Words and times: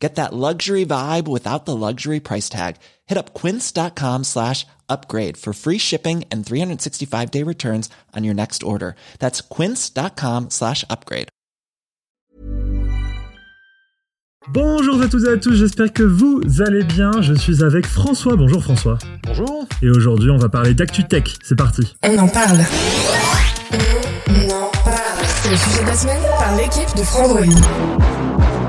Get 0.00 0.14
that 0.14 0.32
luxury 0.32 0.86
vibe 0.86 1.28
without 1.28 1.66
the 1.66 1.76
luxury 1.76 2.20
price 2.20 2.48
tag. 2.48 2.76
Hit 3.06 3.18
up 3.18 3.34
quince.com 3.34 4.24
slash 4.24 4.66
upgrade 4.88 5.36
for 5.36 5.52
free 5.52 5.78
shipping 5.78 6.24
and 6.32 6.44
365 6.44 7.30
day 7.30 7.42
returns 7.42 7.90
on 8.16 8.24
your 8.24 8.34
next 8.34 8.62
order. 8.62 8.96
That's 9.18 9.42
quince.com 9.42 10.48
slash 10.48 10.84
upgrade. 10.88 11.28
Bonjour 14.48 15.00
à 15.02 15.06
tous 15.06 15.26
et 15.26 15.34
à 15.34 15.36
tous, 15.36 15.54
j'espère 15.54 15.92
que 15.92 16.02
vous 16.02 16.40
allez 16.66 16.82
bien. 16.82 17.10
Je 17.20 17.34
suis 17.34 17.62
avec 17.62 17.86
François. 17.86 18.36
Bonjour 18.36 18.62
François. 18.62 18.96
Bonjour. 19.24 19.66
Et 19.82 19.90
aujourd'hui, 19.90 20.30
on 20.30 20.38
va 20.38 20.48
parler 20.48 20.72
d'ActuTech. 20.72 21.36
C'est 21.44 21.56
parti. 21.56 21.94
On 22.02 22.16
en 22.16 22.26
parle. 22.26 22.58
On 23.70 24.50
en 24.50 24.70
parle. 24.82 25.24
C'est 25.42 25.50
le 25.50 25.56
sujet 25.56 25.82
de 25.82 25.86
la 25.86 25.94
semaine 25.94 26.22
par 26.38 26.56
l'équipe 26.56 26.96
de 26.96 27.02
Frandroid. 27.02 28.59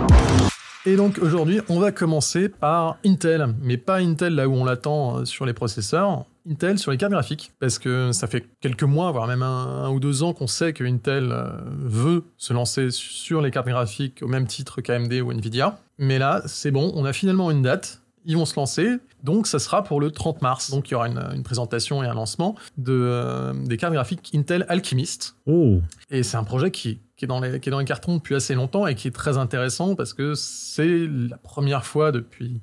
Et 0.87 0.95
donc 0.95 1.19
aujourd'hui, 1.21 1.61
on 1.69 1.79
va 1.79 1.91
commencer 1.91 2.49
par 2.49 2.97
Intel, 3.05 3.53
mais 3.61 3.77
pas 3.77 3.97
Intel 3.97 4.33
là 4.33 4.47
où 4.47 4.53
on 4.53 4.65
l'attend 4.65 5.19
euh, 5.19 5.25
sur 5.25 5.45
les 5.45 5.53
processeurs, 5.53 6.25
Intel 6.49 6.79
sur 6.79 6.89
les 6.89 6.97
cartes 6.97 7.11
graphiques, 7.11 7.51
parce 7.59 7.77
que 7.77 8.11
ça 8.13 8.25
fait 8.25 8.47
quelques 8.61 8.81
mois, 8.81 9.11
voire 9.11 9.27
même 9.27 9.43
un, 9.43 9.91
ou 9.91 9.99
deux 9.99 10.23
ans 10.23 10.33
qu'on 10.33 10.47
sait 10.47 10.73
que 10.73 10.83
Intel 10.83 11.31
euh, 11.31 11.51
veut 11.67 12.23
se 12.37 12.51
lancer 12.51 12.89
sur 12.89 13.43
les 13.43 13.51
cartes 13.51 13.67
graphiques 13.67 14.23
au 14.23 14.27
même 14.27 14.47
titre 14.47 14.81
qu'AMD 14.81 15.13
ou 15.21 15.31
Nvidia. 15.31 15.77
Mais 15.99 16.17
là, 16.17 16.41
c'est 16.47 16.71
bon, 16.71 16.91
on 16.95 17.05
a 17.05 17.13
finalement 17.13 17.51
une 17.51 17.61
date, 17.61 18.00
ils 18.25 18.37
vont 18.37 18.45
se 18.45 18.55
lancer, 18.55 18.97
donc 19.23 19.47
ça 19.47 19.59
sera 19.59 19.83
pour 19.83 19.99
le 19.99 20.11
30 20.11 20.41
mars. 20.41 20.71
Donc 20.71 20.89
il 20.89 20.93
y 20.93 20.95
aura 20.95 21.07
une, 21.07 21.43
présentation 21.43 22.03
et 22.03 22.07
un 22.07 22.13
lancement 22.13 22.55
de, 22.77 22.93
euh, 22.93 23.53
des 23.53 23.77
cartes 23.77 23.93
graphiques 23.93 24.31
Intel 24.33 24.65
Alchemist. 24.69 25.35
Oh. 25.45 25.79
Et 26.09 26.23
c'est 26.23 26.37
un 26.37 26.43
projet 26.43 26.71
qui 26.71 26.99
qui 27.21 27.25
est, 27.25 27.27
dans 27.27 27.39
les, 27.39 27.59
qui 27.59 27.69
est 27.69 27.71
dans 27.71 27.77
les 27.77 27.85
cartons 27.85 28.15
depuis 28.15 28.33
assez 28.33 28.55
longtemps 28.55 28.87
et 28.87 28.95
qui 28.95 29.07
est 29.07 29.11
très 29.11 29.37
intéressant 29.37 29.93
parce 29.93 30.11
que 30.11 30.33
c'est 30.33 31.07
la 31.07 31.37
première 31.37 31.85
fois 31.85 32.11
depuis 32.11 32.61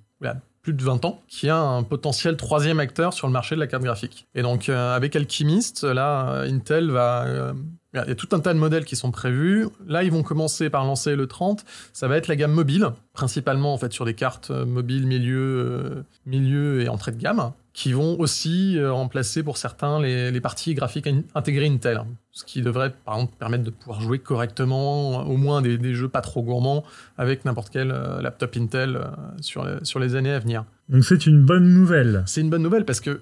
plus 0.63 0.73
de 0.73 0.83
20 0.83 1.05
ans 1.05 1.23
qu'il 1.29 1.47
y 1.47 1.51
a 1.51 1.61
un 1.61 1.85
potentiel 1.85 2.37
troisième 2.37 2.81
acteur 2.81 3.13
sur 3.13 3.29
le 3.29 3.33
marché 3.33 3.55
de 3.55 3.61
la 3.61 3.69
carte 3.69 3.85
graphique. 3.85 4.27
Et 4.35 4.43
donc 4.43 4.69
euh, 4.69 4.97
avec 4.97 5.15
Alchemist, 5.15 5.85
là, 5.85 6.41
Intel 6.41 6.91
va... 6.91 7.25
Euh, 7.27 7.53
il 7.95 8.09
y 8.09 8.11
a 8.11 8.15
tout 8.15 8.29
un 8.33 8.41
tas 8.41 8.53
de 8.53 8.59
modèles 8.59 8.85
qui 8.85 8.97
sont 8.97 9.11
prévus. 9.11 9.67
Là, 9.87 10.03
ils 10.03 10.13
vont 10.13 10.23
commencer 10.23 10.69
par 10.71 10.85
lancer 10.85 11.17
le 11.17 11.27
30. 11.27 11.65
Ça 11.93 12.07
va 12.07 12.17
être 12.17 12.29
la 12.29 12.37
gamme 12.37 12.53
mobile, 12.53 12.91
principalement 13.13 13.73
en 13.73 13.79
fait 13.79 13.93
sur 13.93 14.05
des 14.05 14.15
cartes 14.15 14.51
euh, 14.51 14.67
mobiles 14.67 15.07
milieu, 15.07 16.05
milieu 16.27 16.83
et 16.83 16.89
entrée 16.89 17.13
de 17.13 17.19
gamme 17.19 17.53
qui 17.79 17.93
vont 17.93 18.19
aussi 18.19 18.77
euh, 18.77 18.93
remplacer 18.93 19.45
pour 19.45 19.57
certains 19.57 20.03
les, 20.03 20.41
parties 20.41 20.75
graphiques 20.75 21.09
intégrées 21.37 21.69
Intel, 21.69 22.03
ce 22.33 22.45
qui 22.45 22.61
devrait 22.61 22.93
par 23.05 23.15
exemple 23.15 23.35
permettre 23.39 23.63
de 23.63 23.71
pouvoir 23.71 24.01
jouer 24.01 24.19
correctement, 24.19 25.25
au 25.25 25.37
moins 25.37 25.63
des, 25.63 25.95
jeux 25.95 26.09
pas 26.09 26.21
trop 26.21 26.43
gourmands, 26.43 26.83
avec 27.19 27.45
n'importe 27.45 27.71
quel 27.71 27.93
euh, 27.93 28.21
laptop 28.21 28.57
Intel 28.57 28.97
euh, 28.97 29.07
sur, 29.41 29.65
les, 29.65 29.85
sur 29.85 30.01
les 30.01 30.17
années 30.17 30.33
à 30.33 30.41
venir. 30.41 30.65
Donc 30.89 31.05
c'est 31.05 31.25
une 31.25 31.45
bonne 31.45 31.73
nouvelle. 31.73 32.25
C'est 32.27 32.41
une 32.41 32.51
bonne 32.51 32.65
nouvelle 32.65 32.85
parce 32.85 33.01
que 33.01 33.21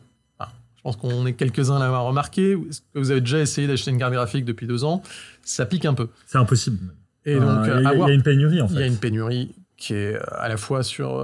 pense 0.86 0.96
qu'on 0.96 1.26
est 1.26 1.32
quelques-uns 1.32 1.76
à 1.76 1.80
l'avoir 1.80 2.04
remarqué. 2.04 2.52
Est-ce 2.52 2.80
que 2.80 2.98
vous 2.98 3.10
avez 3.10 3.20
déjà 3.20 3.40
essayé 3.40 3.66
d'acheter 3.66 3.90
une 3.90 3.98
carte 3.98 4.12
graphique 4.12 4.44
depuis 4.44 4.66
deux 4.66 4.84
ans? 4.84 5.02
Ça 5.42 5.66
pique 5.66 5.84
un 5.84 5.94
peu. 5.94 6.08
C'est 6.26 6.38
impossible. 6.38 6.78
Et 7.24 7.34
donc, 7.34 7.66
il 7.66 7.82
y, 7.82 8.02
a 8.02 8.12
une 8.12 8.22
pénurie 8.22 8.60
en 8.60 8.68
fait. 8.68 8.74
Il 8.74 8.80
y 8.80 8.84
a 8.84 8.86
une 8.86 8.98
pénurie 8.98 9.54
qui 9.76 9.94
est 9.94 10.16
à 10.30 10.48
la 10.48 10.56
fois 10.56 10.84
sur 10.84 11.20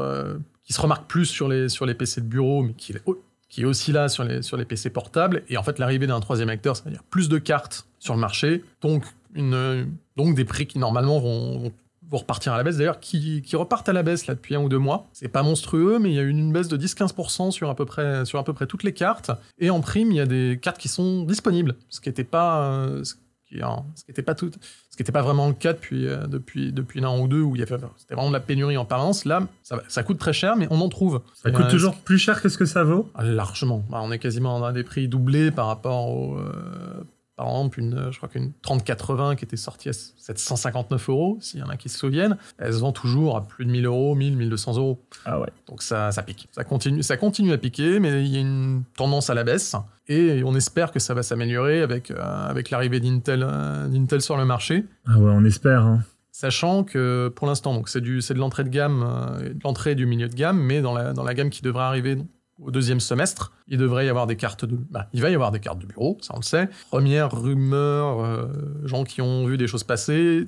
qui 0.65 0.73
se 0.73 0.81
remarque 0.81 1.07
plus 1.07 1.27
sur 1.27 1.49
les, 1.49 1.69
sur 1.69 1.87
les 1.87 1.95
PC 1.95 2.21
de 2.21 2.27
bureau, 2.27 2.63
mais 2.63 2.75
qui 2.75 2.93
est, 2.93 3.03
qui 3.49 3.63
est 3.63 3.65
aussi 3.65 3.93
là 3.93 4.09
sur 4.09 4.25
les, 4.25 4.43
sur 4.43 4.57
les 4.57 4.65
PC 4.65 4.91
portables. 4.91 5.43
Et 5.49 5.57
en 5.57 5.63
fait, 5.63 5.79
l'arrivée 5.79 6.07
d'un 6.07 6.21
troisième 6.21 6.49
acteur, 6.49 6.77
c'est-à-dire 6.77 7.03
plus 7.03 7.29
de 7.29 7.39
cartes 7.39 7.87
sur 7.99 8.15
le 8.15 8.21
marché, 8.21 8.65
donc, 8.81 9.05
une, 9.35 9.89
donc 10.17 10.35
des 10.35 10.45
prix 10.45 10.67
qui 10.67 10.79
normalement 10.79 11.21
vont, 11.21 11.59
vont, 11.59 11.73
repartir 12.19 12.53
à 12.53 12.57
la 12.57 12.65
baisse. 12.65 12.77
D'ailleurs, 12.77 13.01
qui, 13.01 13.43
qui, 13.43 13.57
repartent 13.57 13.89
à 13.89 13.93
la 13.93 14.03
baisse 14.03 14.27
là 14.27 14.35
depuis 14.35 14.55
un 14.55 14.61
ou 14.61 14.69
deux 14.69 14.79
mois. 14.79 15.09
C'est 15.13 15.29
pas 15.29 15.43
monstrueux, 15.43 15.99
mais 15.99 16.11
il 16.11 16.15
y 16.15 16.19
a 16.19 16.23
eu 16.23 16.31
une 16.31 16.53
baisse 16.53 16.69
de 16.69 16.77
10-15% 16.77 17.51
sur 17.51 17.71
à 17.71 17.75
peu 17.75 17.85
près 17.85 18.25
sur 18.25 18.39
à 18.39 18.45
peu 18.45 18.53
près 18.53 18.67
toutes 18.67 18.83
les 18.83 18.93
cartes. 18.93 19.31
Et 19.59 19.71
en 19.71 19.81
prime, 19.81 20.11
il 20.11 20.17
y 20.17 20.21
a 20.21 20.27
des 20.27 20.59
cartes 20.61 20.79
qui 20.79 20.89
sont 20.89 21.23
disponibles, 21.25 21.77
ce 21.89 22.01
qui 22.01 22.09
n'était 22.09 22.25
pas, 22.25 22.63
euh, 22.65 23.05
ce 23.05 23.15
qui 23.15 23.61
n'était 24.09 24.23
pas 24.23 24.35
tout, 24.35 24.51
ce 24.91 24.97
qui 24.97 25.03
n'était 25.03 25.13
pas 25.13 25.23
vraiment 25.23 25.49
le 25.49 25.55
cas 25.55 25.73
depuis, 25.73 26.07
euh, 26.07 26.27
depuis, 26.27 26.73
depuis 26.73 27.01
un 27.01 27.05
an 27.05 27.19
ou 27.21 27.29
deux 27.29 27.41
où 27.41 27.55
il 27.55 27.61
y 27.61 27.63
avait, 27.63 27.77
c'était 27.97 28.15
vraiment 28.15 28.29
de 28.29 28.35
la 28.35 28.41
pénurie 28.41 28.77
en 28.77 28.85
parlance. 28.85 29.25
Là, 29.25 29.47
ça, 29.63 29.83
ça, 29.89 30.03
coûte 30.03 30.19
très 30.19 30.33
cher, 30.33 30.57
mais 30.57 30.67
on 30.71 30.81
en 30.81 30.89
trouve. 30.89 31.23
Ça 31.35 31.51
coûte 31.51 31.69
toujours 31.69 31.97
plus 31.97 32.19
cher 32.19 32.41
que 32.41 32.49
ce 32.49 32.59
que 32.59 32.65
ça 32.65 32.85
vaut? 32.85 33.11
Ah, 33.15 33.25
Largement. 33.25 33.85
Bah, 33.91 34.01
on 34.03 34.13
est 34.13 34.19
quasiment 34.19 34.59
dans 34.61 34.73
des 34.73 34.85
prix 34.85 35.09
doublés 35.09 35.51
par 35.51 35.67
rapport 35.67 36.09
au, 36.09 36.39
euh, 36.39 37.05
par 37.37 37.49
exemple, 37.49 37.81
une, 37.81 38.09
je 38.11 38.17
crois 38.19 38.29
qu'une 38.29 38.53
3080 38.63 39.37
qui 39.37 39.45
était 39.45 39.57
sortie 39.57 39.89
à 39.89 39.93
759 39.93 41.09
euros, 41.09 41.39
s'il 41.41 41.61
y 41.61 41.63
en 41.63 41.69
a 41.69 41.77
qui 41.77 41.89
se 41.89 41.99
souviennent, 41.99 42.37
elle 42.59 42.75
se 42.75 42.79
vend 42.79 42.93
toujours 42.93 43.37
à 43.37 43.47
plus 43.47 43.65
de 43.65 43.71
1000 43.71 43.87
euros, 43.87 44.15
1000, 44.15 44.37
1200 44.37 44.77
euros. 44.77 45.03
Ah 45.25 45.41
ouais. 45.41 45.49
Donc 45.67 45.83
ça, 45.83 46.13
ça 46.13 46.23
pique. 46.23 46.49
Ça 46.53 46.65
continue, 46.65 47.03
ça 47.03 47.17
continue 47.17 47.53
à 47.53 47.59
piquer, 47.59 48.01
mais 48.01 48.25
il 48.25 48.31
y 48.31 48.37
a 48.37 48.41
une 48.41 48.83
tendance 48.97 49.31
à 49.31 49.35
la 49.35 49.45
baisse. 49.45 49.75
Et 50.09 50.43
on 50.45 50.55
espère 50.55 50.93
que 50.93 50.99
ça 50.99 51.15
va 51.15 51.23
s'améliorer 51.23 51.81
avec, 51.81 52.11
euh, 52.11 52.17
avec 52.21 52.71
l'arrivée 52.71 53.01
d'Intel, 53.01 53.45
euh, 53.47 53.89
d'Intel 53.89 54.21
sur 54.21 54.37
le 54.37 54.45
marché. 54.45 54.85
Ah 55.07 55.19
ouais, 55.19 55.31
on 55.33 55.45
espère. 55.45 55.83
Hein. 55.83 56.03
Sachant 56.33 56.85
que 56.85 57.33
pour 57.35 57.47
l'instant, 57.47 57.75
donc 57.75 57.89
c'est, 57.89 58.01
du, 58.01 58.21
c'est 58.21 58.35
de 58.35 58.39
l'entrée 58.39 58.65
de 58.65 58.69
gamme, 58.69 59.05
euh, 59.07 59.49
de 59.55 59.61
l'entrée 59.65 59.95
du 59.95 60.07
milieu 60.07 60.29
de 60.29 60.35
gamme, 60.35 60.59
mais 60.59 60.83
dans 60.83 60.93
la, 60.93 61.13
dans 61.13 61.25
la 61.25 61.35
gamme 61.35 61.51
qui 61.51 61.63
devrait 61.63 61.85
arriver 61.85 62.19
au 62.65 62.71
deuxième 62.71 63.01
semestre, 63.01 63.53
il 63.69 63.79
devrait 63.79 64.07
y 64.07 64.09
avoir 64.09 64.27
des 64.27 64.37
cartes 64.37 64.65
de, 64.65 64.77
bah, 64.91 65.09
il 65.13 65.23
va 65.23 65.31
y 65.31 65.35
avoir 65.35 65.51
des 65.51 65.61
cartes 65.61 65.79
de 65.79 65.87
bureau, 65.87 66.19
ça 66.21 66.35
on 66.35 66.39
le 66.39 66.45
sait. 66.45 66.69
Première 66.91 67.33
rumeur, 67.33 68.21
euh, 68.21 68.49
gens 68.85 69.05
qui 69.05 69.21
ont 69.21 69.47
vu 69.47 69.57
des 69.57 69.67
choses 69.67 69.85
passer, 69.85 70.45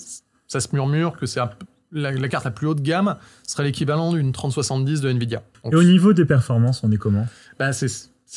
ça 0.47 0.61
se 0.61 0.69
murmure 0.73 1.17
que 1.17 1.27
c'est 1.27 1.41
la, 1.93 2.29
carte 2.29 2.45
la 2.45 2.51
plus 2.51 2.67
haute 2.67 2.83
gamme 2.83 3.17
serait 3.47 3.65
l'équivalent 3.65 4.13
d'une 4.13 4.33
3070 4.33 5.01
de 5.01 5.11
Nvidia. 5.11 5.43
Et 5.71 5.75
au 5.75 5.83
niveau 5.83 6.13
des 6.13 6.25
performances, 6.25 6.83
on 6.85 6.91
est 6.91 6.97
comment? 6.97 7.27
Bah, 7.59 7.73
c'est, 7.73 7.89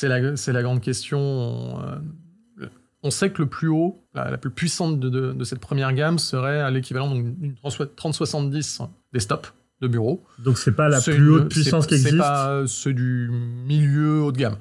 la, 0.02 0.20
la, 0.20 0.62
grande 0.62 0.80
question. 0.80 1.80
Euh, 1.82 2.66
on 3.02 3.10
sait 3.10 3.30
que 3.30 3.42
le 3.42 3.48
plus 3.48 3.68
haut, 3.68 4.04
la, 4.14 4.38
plus 4.38 4.50
puissante 4.50 4.98
de, 5.00 5.08
de, 5.08 5.44
cette 5.44 5.60
première 5.60 5.92
gamme 5.92 6.18
serait 6.18 6.60
à 6.60 6.70
l'équivalent 6.70 7.14
d'une 7.14 7.54
3070 7.96 8.82
desktop 9.12 9.48
de 9.80 9.88
bureau. 9.88 10.24
Donc 10.38 10.58
c'est 10.58 10.72
pas 10.72 10.88
la 10.88 11.00
plus 11.00 11.30
haute 11.30 11.50
puissance 11.50 11.86
qui 11.86 11.94
existe. 11.94 12.12
C'est 12.12 12.18
pas 12.18 12.64
c'est 12.66 12.92
du 12.92 13.30
milieu 13.66 14.22
haut 14.22 14.32
de 14.32 14.38
gamme. 14.38 14.56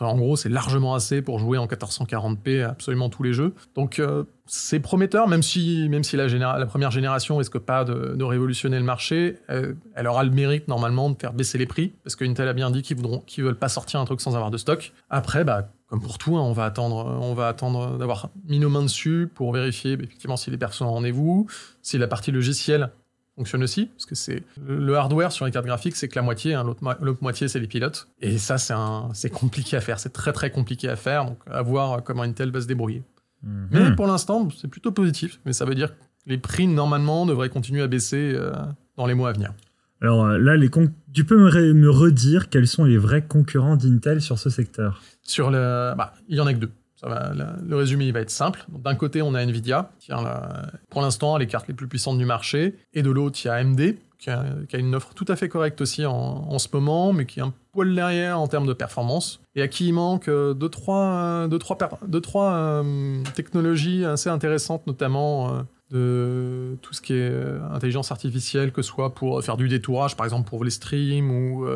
En 0.00 0.16
gros, 0.16 0.36
c'est 0.36 0.48
largement 0.48 0.94
assez 0.94 1.22
pour 1.22 1.38
jouer 1.38 1.58
en 1.58 1.66
1440p 1.66 2.64
absolument 2.64 3.08
tous 3.08 3.22
les 3.22 3.32
jeux. 3.32 3.54
Donc 3.74 3.98
euh, 3.98 4.24
c'est 4.46 4.80
prometteur, 4.80 5.28
même 5.28 5.42
si 5.42 5.88
même 5.88 6.04
si 6.04 6.16
la, 6.16 6.26
la 6.26 6.66
première 6.66 6.90
génération 6.90 7.36
risque 7.36 7.58
pas 7.58 7.84
de, 7.84 8.22
révolutionner 8.22 8.78
le 8.78 8.84
marché, 8.84 9.38
euh, 9.50 9.74
elle 9.94 10.06
aura 10.06 10.24
le 10.24 10.30
mérite 10.30 10.68
normalement 10.68 11.10
de 11.10 11.16
faire 11.18 11.32
baisser 11.32 11.58
les 11.58 11.66
prix 11.66 11.92
parce 12.04 12.16
qu'Intel 12.16 12.48
a 12.48 12.52
bien 12.52 12.70
dit 12.70 12.82
qu'ils 12.82 12.96
voudront 12.96 13.20
qu'ils 13.20 13.44
veulent 13.44 13.58
pas 13.58 13.68
sortir 13.68 14.00
un 14.00 14.04
truc 14.04 14.20
sans 14.20 14.34
avoir 14.34 14.50
de 14.50 14.58
stock. 14.58 14.92
Après, 15.10 15.44
bah 15.44 15.68
comme 15.88 16.00
pour 16.00 16.16
tout, 16.16 16.38
hein, 16.38 16.40
on 16.40 16.52
va 16.52 16.64
attendre, 16.64 17.18
on 17.20 17.34
va 17.34 17.48
attendre 17.48 17.98
d'avoir 17.98 18.30
mis 18.48 18.58
nos 18.58 18.70
mains 18.70 18.82
dessus 18.82 19.28
pour 19.34 19.52
vérifier 19.52 19.92
effectivement 19.92 20.38
si 20.38 20.50
les 20.50 20.56
personnes 20.56 20.86
ont 20.86 20.92
rendez-vous, 20.92 21.46
si 21.82 21.98
la 21.98 22.06
partie 22.06 22.30
logicielle 22.30 22.90
fonctionne 23.42 23.62
aussi, 23.64 23.86
parce 23.86 24.06
que 24.06 24.14
c'est 24.14 24.44
le 24.64 24.94
hardware 24.94 25.32
sur 25.32 25.44
les 25.44 25.50
cartes 25.50 25.66
graphiques, 25.66 25.96
c'est 25.96 26.06
que 26.06 26.14
la 26.14 26.22
moitié, 26.22 26.54
hein, 26.54 26.64
l'autre 27.00 27.22
moitié, 27.22 27.48
c'est 27.48 27.58
les 27.58 27.66
pilotes. 27.66 28.08
Et 28.20 28.38
ça, 28.38 28.56
c'est 28.58 29.30
compliqué 29.30 29.76
à 29.76 29.80
faire, 29.80 29.98
c'est 29.98 30.12
très 30.12 30.32
très 30.32 30.50
compliqué 30.50 30.88
à 30.88 30.96
faire, 30.96 31.24
donc 31.24 31.38
à 31.50 31.62
voir 31.62 32.04
comment 32.04 32.22
Intel 32.22 32.52
va 32.52 32.60
se 32.60 32.66
débrouiller. 32.66 33.02
Mhm. 33.42 33.68
Mais 33.72 33.96
pour 33.96 34.06
l'instant, 34.06 34.48
c'est 34.56 34.68
plutôt 34.68 34.92
positif, 34.92 35.40
mais 35.44 35.52
ça 35.52 35.64
veut 35.64 35.74
dire 35.74 35.90
que 35.90 36.02
les 36.26 36.38
prix, 36.38 36.68
normalement, 36.68 37.26
devraient 37.26 37.48
continuer 37.48 37.82
à 37.82 37.88
baisser 37.88 38.32
euh, 38.36 38.52
dans 38.96 39.06
les 39.06 39.14
mois 39.14 39.30
à 39.30 39.32
venir. 39.32 39.52
Alors 40.00 40.24
euh, 40.24 40.38
là, 40.38 40.56
les 40.56 40.70
tu 41.12 41.24
peux 41.24 41.36
me, 41.36 41.72
me, 41.72 41.90
redire 41.90 42.48
quels 42.48 42.68
sont 42.68 42.84
les 42.84 42.98
vrais 42.98 43.22
concurrents 43.22 43.76
d'Intel 43.76 44.20
sur 44.20 44.38
ce 44.38 44.50
secteur? 44.50 45.02
Sur 45.22 45.50
le, 45.50 45.94
bah, 45.96 46.14
il 46.28 46.36
y 46.36 46.40
en 46.40 46.46
a 46.46 46.54
que 46.54 46.60
deux 46.60 46.70
le 47.04 47.74
résumé 47.74 48.10
va 48.12 48.20
être 48.20 48.30
simple. 48.30 48.64
D'un 48.68 48.94
côté, 48.94 49.22
on 49.22 49.34
a 49.34 49.42
Nvidia, 49.42 49.90
qui 49.98 50.12
a 50.12 50.70
pour 50.90 51.02
l'instant 51.02 51.36
les 51.36 51.46
cartes 51.46 51.68
les 51.68 51.74
plus 51.74 51.88
puissantes 51.88 52.18
du 52.18 52.24
marché, 52.24 52.76
et 52.94 53.02
de 53.02 53.10
l'autre, 53.10 53.38
il 53.44 53.48
y 53.48 53.50
a 53.50 53.54
AMD, 53.54 53.96
qui 54.22 54.30
a, 54.30 54.78
une 54.78 54.94
offre 54.94 55.14
tout 55.14 55.24
à 55.28 55.36
fait 55.36 55.48
correcte 55.48 55.80
aussi 55.80 56.06
en, 56.06 56.58
ce 56.58 56.68
moment, 56.72 57.12
mais 57.12 57.26
qui 57.26 57.40
est 57.40 57.42
un 57.42 57.52
poil 57.72 57.92
derrière 57.92 58.38
en 58.38 58.46
termes 58.46 58.66
de 58.66 58.72
performance, 58.72 59.40
et 59.56 59.62
à 59.62 59.68
qui 59.68 59.88
il 59.88 59.92
manque 59.92 60.28
euh, 60.28 60.54
deux, 60.54 60.68
trois, 60.68 61.48
trois 62.22 62.52
euh, 62.52 63.22
technologies 63.34 64.04
assez 64.04 64.30
intéressantes, 64.30 64.86
notamment 64.86 65.48
euh, 65.50 65.62
de 65.90 66.78
tout 66.82 66.94
ce 66.94 67.00
qui 67.00 67.14
est 67.14 67.32
intelligence 67.72 68.12
artificielle, 68.12 68.70
que 68.70 68.82
ce 68.82 68.90
soit 68.90 69.12
pour 69.12 69.42
faire 69.42 69.56
du 69.56 69.68
détourage, 69.68 70.16
par 70.16 70.24
exemple 70.24 70.48
pour 70.48 70.64
les 70.64 70.70
streams, 70.70 71.30
ou 71.30 71.66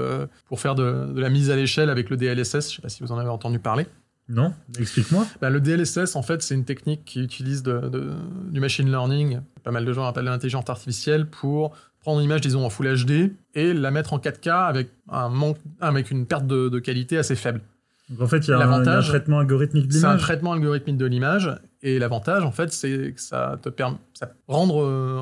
pour 0.46 0.60
faire 0.60 0.76
de, 0.76 1.12
de 1.12 1.20
la 1.20 1.30
mise 1.30 1.50
à 1.50 1.56
l'échelle 1.56 1.90
avec 1.90 2.10
le 2.10 2.16
DLSS, 2.16 2.52
je 2.52 2.56
ne 2.56 2.60
sais 2.60 2.82
pas 2.82 2.88
si 2.88 3.02
vous 3.02 3.10
en 3.10 3.18
avez 3.18 3.28
entendu 3.28 3.58
parler. 3.58 3.86
Non 4.28 4.52
Explique-moi. 4.78 5.26
Bah, 5.40 5.50
le 5.50 5.60
DLSS, 5.60 6.16
en 6.16 6.22
fait, 6.22 6.42
c'est 6.42 6.54
une 6.54 6.64
technique 6.64 7.04
qui 7.04 7.22
utilise 7.22 7.62
de, 7.62 7.88
de- 7.88 8.12
du 8.50 8.58
machine 8.60 8.88
learning, 8.90 9.40
pas 9.62 9.70
mal 9.70 9.84
de 9.84 9.92
gens 9.92 10.04
appellent 10.04 10.24
l'intelligence 10.24 10.68
artificielle, 10.68 11.26
pour 11.26 11.76
prendre 12.00 12.18
une 12.20 12.24
image, 12.24 12.40
disons, 12.40 12.64
en 12.64 12.70
Full 12.70 13.04
HD 13.04 13.32
et 13.54 13.72
la 13.72 13.90
mettre 13.90 14.12
en 14.12 14.18
4K 14.18 14.66
avec, 14.68 14.88
un 15.10 15.28
manque, 15.28 15.58
avec 15.80 16.10
une 16.10 16.26
perte 16.26 16.46
de, 16.46 16.68
de 16.68 16.78
qualité 16.80 17.18
assez 17.18 17.36
faible. 17.36 17.60
Donc 18.08 18.20
en 18.22 18.26
fait, 18.28 18.38
il 18.46 18.50
y, 18.50 18.52
a 18.52 18.56
un- 18.56 18.58
il 18.58 18.60
y 18.60 18.62
a 18.62 18.66
un 18.66 18.70
L'avantage, 18.70 19.08
traitement 19.08 19.38
algorithmique 19.40 19.88
de 19.88 19.92
C'est 19.92 20.04
un 20.04 20.08
l'image. 20.10 20.20
traitement 20.22 20.52
algorithmique 20.52 20.96
de 20.96 21.06
l'image 21.06 21.50
et 21.82 21.98
l'avantage, 21.98 22.42
en 22.44 22.52
fait, 22.52 22.72
c'est 22.72 23.12
que 23.14 23.20
ça 23.20 23.58
te 23.62 23.68
permet 23.68 23.96
ça 24.14 24.30
rendre 24.48 24.82
euh, 24.82 25.20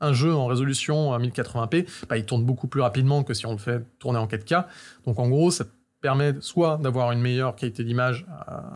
un 0.00 0.12
jeu 0.12 0.32
en 0.34 0.46
résolution 0.46 1.12
à 1.14 1.18
1080p, 1.18 1.86
bah, 2.08 2.16
il 2.18 2.24
tourne 2.24 2.44
beaucoup 2.44 2.66
plus 2.68 2.80
rapidement 2.82 3.24
que 3.24 3.34
si 3.34 3.46
on 3.46 3.52
le 3.52 3.58
fait 3.58 3.82
tourner 3.98 4.18
en 4.18 4.26
4K. 4.26 4.66
Donc 5.06 5.18
en 5.18 5.28
gros, 5.28 5.50
ça 5.50 5.64
permet 6.00 6.34
soit 6.40 6.78
d'avoir 6.78 7.12
une 7.12 7.20
meilleure 7.20 7.56
qualité 7.56 7.84
d'image 7.84 8.26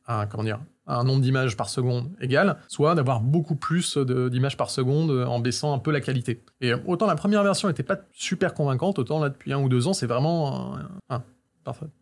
à, 0.05 0.27
un 0.85 1.03
nombre 1.05 1.21
d'images 1.21 1.55
par 1.55 1.69
seconde 1.69 2.11
égal, 2.19 2.57
soit 2.67 2.93
d'avoir 2.95 3.21
beaucoup 3.21 3.55
plus 3.55 3.97
d'images 3.97 4.57
par 4.57 4.69
seconde 4.69 5.11
en 5.11 5.39
baissant 5.39 5.73
un 5.73 5.79
peu 5.79 5.91
la 5.91 6.01
qualité. 6.01 6.43
Et 6.59 6.73
autant 6.85 7.07
la 7.07 7.15
première 7.15 7.43
version 7.43 7.69
n'était 7.69 7.83
pas 7.83 7.99
super 8.11 8.53
convaincante, 8.53 8.99
autant 8.99 9.19
là 9.19 9.29
depuis 9.29 9.53
un 9.53 9.61
ou 9.61 9.69
deux 9.69 9.87
ans, 9.87 9.93
c'est 9.93 10.07
vraiment 10.07 10.77
un. 11.09 11.23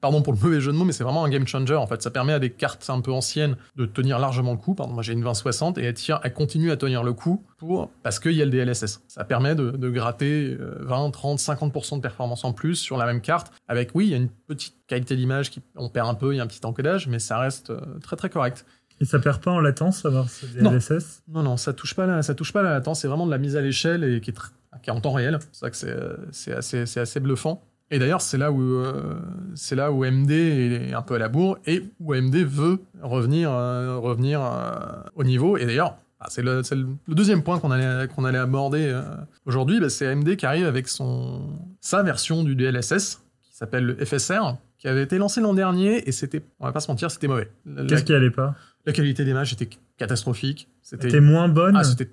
Pardon 0.02 0.22
pour 0.22 0.34
le 0.34 0.40
mauvais 0.40 0.60
jeu 0.62 0.72
de 0.72 0.78
mots, 0.78 0.86
mais 0.86 0.92
c'est 0.92 1.04
vraiment 1.04 1.24
un 1.24 1.30
game 1.30 1.46
changer 1.48 1.76
en 1.76 1.86
fait. 1.88 2.02
Ça 2.02 2.10
permet 2.12 2.34
à 2.34 2.40
des 2.40 2.50
cartes 2.50 2.90
un 2.90 3.00
peu 3.02 3.12
anciennes 3.12 3.56
de 3.76 3.86
tenir 3.86 4.18
largement 4.20 4.52
le 4.54 4.58
coup. 4.58 4.74
Pardon, 4.76 4.94
moi 4.94 5.04
j'ai 5.04 5.14
une 5.14 5.20
2060 5.22 5.78
et 5.78 5.84
elle, 5.84 5.94
tient, 5.94 6.20
elle 6.24 6.34
continue 6.34 6.72
à 6.72 6.78
tenir 6.78 7.04
le 7.04 7.14
coup 7.14 7.44
pour, 7.58 7.90
parce 8.04 8.20
qu'il 8.20 8.32
y 8.34 8.42
a 8.42 8.46
le 8.46 8.52
DLSS. 8.52 9.02
Ça 9.08 9.24
permet 9.24 9.54
de, 9.56 9.72
de 9.72 9.90
gratter 9.90 10.58
euh, 10.60 10.78
20, 10.82 11.12
30, 11.12 11.40
50% 11.40 11.98
de 11.98 12.02
performance 12.02 12.44
en 12.44 12.54
plus 12.54 12.76
sur 12.76 12.98
la 12.98 13.06
même 13.06 13.22
carte. 13.22 13.52
Avec, 13.68 13.92
oui, 13.94 14.08
il 14.08 14.12
y 14.12 14.14
a 14.14 14.18
une 14.18 14.30
petite 14.30 14.76
qualité 14.88 15.16
d'image 15.16 15.52
qui 15.52 15.62
on 15.76 15.90
perd 15.90 16.08
un 16.10 16.16
peu, 16.16 16.34
il 16.34 16.38
y 16.38 16.40
a 16.40 16.44
un 16.44 16.48
petit 16.48 16.66
encodage, 16.66 17.08
mais 17.08 17.20
ça 17.20 17.38
reste 17.40 17.70
euh, 17.70 17.80
très 18.02 18.16
très 18.16 18.30
correct. 18.30 18.66
Et 19.00 19.06
ça 19.06 19.18
perd 19.20 19.42
pas 19.42 19.50
en 19.52 19.60
latence, 19.60 20.06
alors, 20.06 20.30
ce 20.30 20.46
Non. 20.60 20.72
DLSS 20.72 21.24
Non, 21.28 21.42
non, 21.42 21.58
ça 21.58 21.74
touche 21.74 21.96
pas 21.96 22.06
la, 22.06 22.22
ça 22.22 22.36
touche 22.36 22.54
pas 22.54 22.62
la 22.62 22.70
latence. 22.72 23.00
C'est 23.02 23.08
vraiment 23.08 23.26
de 23.26 23.32
la 23.32 23.40
mise 23.40 23.56
à 23.58 23.62
l'échelle 23.62 24.04
et 24.04 24.22
qui 24.22 24.30
est, 24.30 24.38
tr- 24.38 24.52
qui 24.84 24.90
est 24.92 24.94
en 24.94 25.02
temps 25.02 25.14
réel. 25.14 25.40
C'est 25.52 25.60
ça 25.60 25.70
que 25.72 25.76
c'est, 25.78 25.90
euh, 25.90 26.58
assez, 26.58 26.86
c'est 26.86 27.00
assez 27.00 27.20
bluffant. 27.20 27.64
Et 27.92 28.00
d'ailleurs, 28.00 28.22
c'est 28.22 28.38
là 28.38 28.52
où 28.52 28.62
euh, 28.62 29.16
c'est 29.54 29.76
là 29.76 29.92
où 29.92 30.04
AMD 30.04 30.32
est 30.32 30.94
un 30.94 31.02
peu 31.02 31.16
à 31.16 31.20
la 31.20 31.28
bourre 31.30 31.58
et 31.66 31.84
où 32.00 32.14
AMD 32.14 32.36
veut 32.36 32.80
revenir 33.02 33.52
euh, 33.52 33.98
revenir 33.98 34.42
euh, 34.42 35.04
au 35.16 35.24
niveau. 35.24 35.58
Et 35.58 35.66
d'ailleurs, 35.66 35.98
ah, 36.22 36.28
c'est 36.30 36.42
le, 36.42 36.64
c'est 36.64 36.76
le- 36.76 36.88
le 37.08 37.16
deuxième 37.16 37.44
point 37.44 37.60
qu'on 37.60 37.70
allait 37.72 38.08
qu'on 38.08 38.24
allait 38.26 38.38
aborder 38.38 38.88
euh, 38.88 39.02
aujourd'hui. 39.46 39.80
bah, 39.80 39.90
c'est 39.90 40.08
AMD 40.08 40.36
qui 40.38 40.46
arrive 40.46 40.66
avec 40.66 40.88
son 40.88 41.42
sa 41.82 42.02
version 42.02 42.44
du 42.44 42.56
DLSS 42.56 43.22
qui 43.42 43.54
s'appelle 43.56 43.86
le 43.86 44.06
FSR, 44.06 44.56
qui 44.80 44.88
avait 44.88 45.04
été 45.04 45.18
lancé 45.18 45.42
l'an 45.42 45.54
dernier 45.54 46.08
et 46.08 46.12
c'était, 46.14 46.44
on 46.60 46.66
va 46.66 46.72
pas 46.72 46.80
se 46.80 46.90
mentir, 46.90 47.12
c'était 47.12 47.28
mauvais. 47.28 47.52
La, 47.66 47.86
Qu'est-ce 47.86 48.04
qui 48.06 48.14
allait 48.14 48.32
pas? 48.32 48.56
la 48.86 48.94
qualité 48.94 49.24
d'image 49.26 49.54
était 49.54 49.70
catastrophique. 49.98 50.68
C'était 50.82 51.20
moins 51.20 51.48
bonne? 51.50 51.76
Ah, 51.76 51.84
c'était 51.84 52.10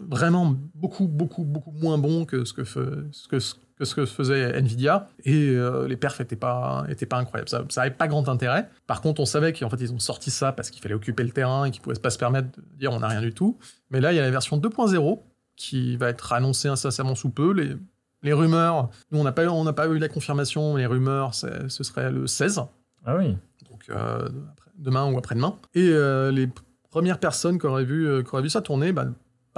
vraiment 0.00 0.54
beaucoup, 0.74 1.06
beaucoup, 1.08 1.44
beaucoup 1.44 1.70
moins 1.72 1.98
bon 1.98 2.24
que 2.24 2.44
ce 2.44 2.52
que, 2.52 2.64
ce 2.64 3.28
que, 3.28 3.36
que 3.78 3.84
ce 3.84 3.94
que 3.94 4.06
faisait 4.06 4.58
Nvidia. 4.58 5.08
Et 5.24 5.50
euh, 5.50 5.86
les 5.86 5.96
perfs 5.96 6.18
n'étaient 6.20 6.36
pas, 6.36 6.84
étaient 6.88 7.06
pas 7.06 7.18
incroyables. 7.18 7.48
Ça 7.48 7.64
n'avait 7.76 7.90
pas 7.94 8.08
grand 8.08 8.28
intérêt. 8.28 8.68
Par 8.86 9.00
contre, 9.00 9.20
on 9.20 9.24
savait 9.26 9.52
qu'en 9.52 9.70
fait, 9.70 9.80
ils 9.80 9.92
ont 9.92 9.98
sorti 9.98 10.30
ça 10.30 10.52
parce 10.52 10.70
qu'il 10.70 10.82
fallait 10.82 10.94
occuper 10.94 11.22
le 11.22 11.30
terrain 11.30 11.64
et 11.66 11.70
qu'ils 11.70 11.80
ne 11.80 11.84
pouvaient 11.84 12.00
pas 12.00 12.10
se 12.10 12.18
permettre 12.18 12.48
de 12.56 12.78
dire 12.78 12.92
on 12.92 13.00
n'a 13.00 13.08
rien 13.08 13.20
du 13.20 13.32
tout. 13.32 13.58
Mais 13.90 14.00
là, 14.00 14.12
il 14.12 14.16
y 14.16 14.18
a 14.18 14.22
la 14.22 14.30
version 14.30 14.58
2.0 14.58 15.20
qui 15.56 15.96
va 15.96 16.08
être 16.08 16.32
annoncée 16.32 16.68
incessamment 16.68 17.14
sous 17.14 17.30
peu. 17.30 17.52
Les, 17.52 17.76
les 18.22 18.32
rumeurs, 18.32 18.90
nous, 19.12 19.18
on 19.20 19.24
n'a 19.24 19.32
pas, 19.32 19.44
eu- 19.44 19.48
on 19.48 19.72
pas 19.72 19.86
eu 19.88 19.98
la 19.98 20.08
confirmation. 20.08 20.76
Les 20.76 20.86
rumeurs, 20.86 21.34
ce 21.34 21.68
serait 21.68 22.10
le 22.10 22.26
16 22.26 22.60
Ah 23.04 23.16
oui. 23.16 23.36
donc 23.70 23.84
euh, 23.90 24.28
demain 24.76 25.10
ou 25.12 25.18
après-demain. 25.18 25.54
Et 25.74 25.88
euh, 25.90 26.30
les 26.32 26.48
premières 26.90 27.18
personnes 27.20 27.58
qui 27.60 27.66
auraient 27.66 27.84
vu, 27.84 28.24
qui 28.24 28.30
auraient 28.32 28.42
vu 28.42 28.50
ça 28.50 28.60
tourner 28.62 28.92
bah, 28.92 29.06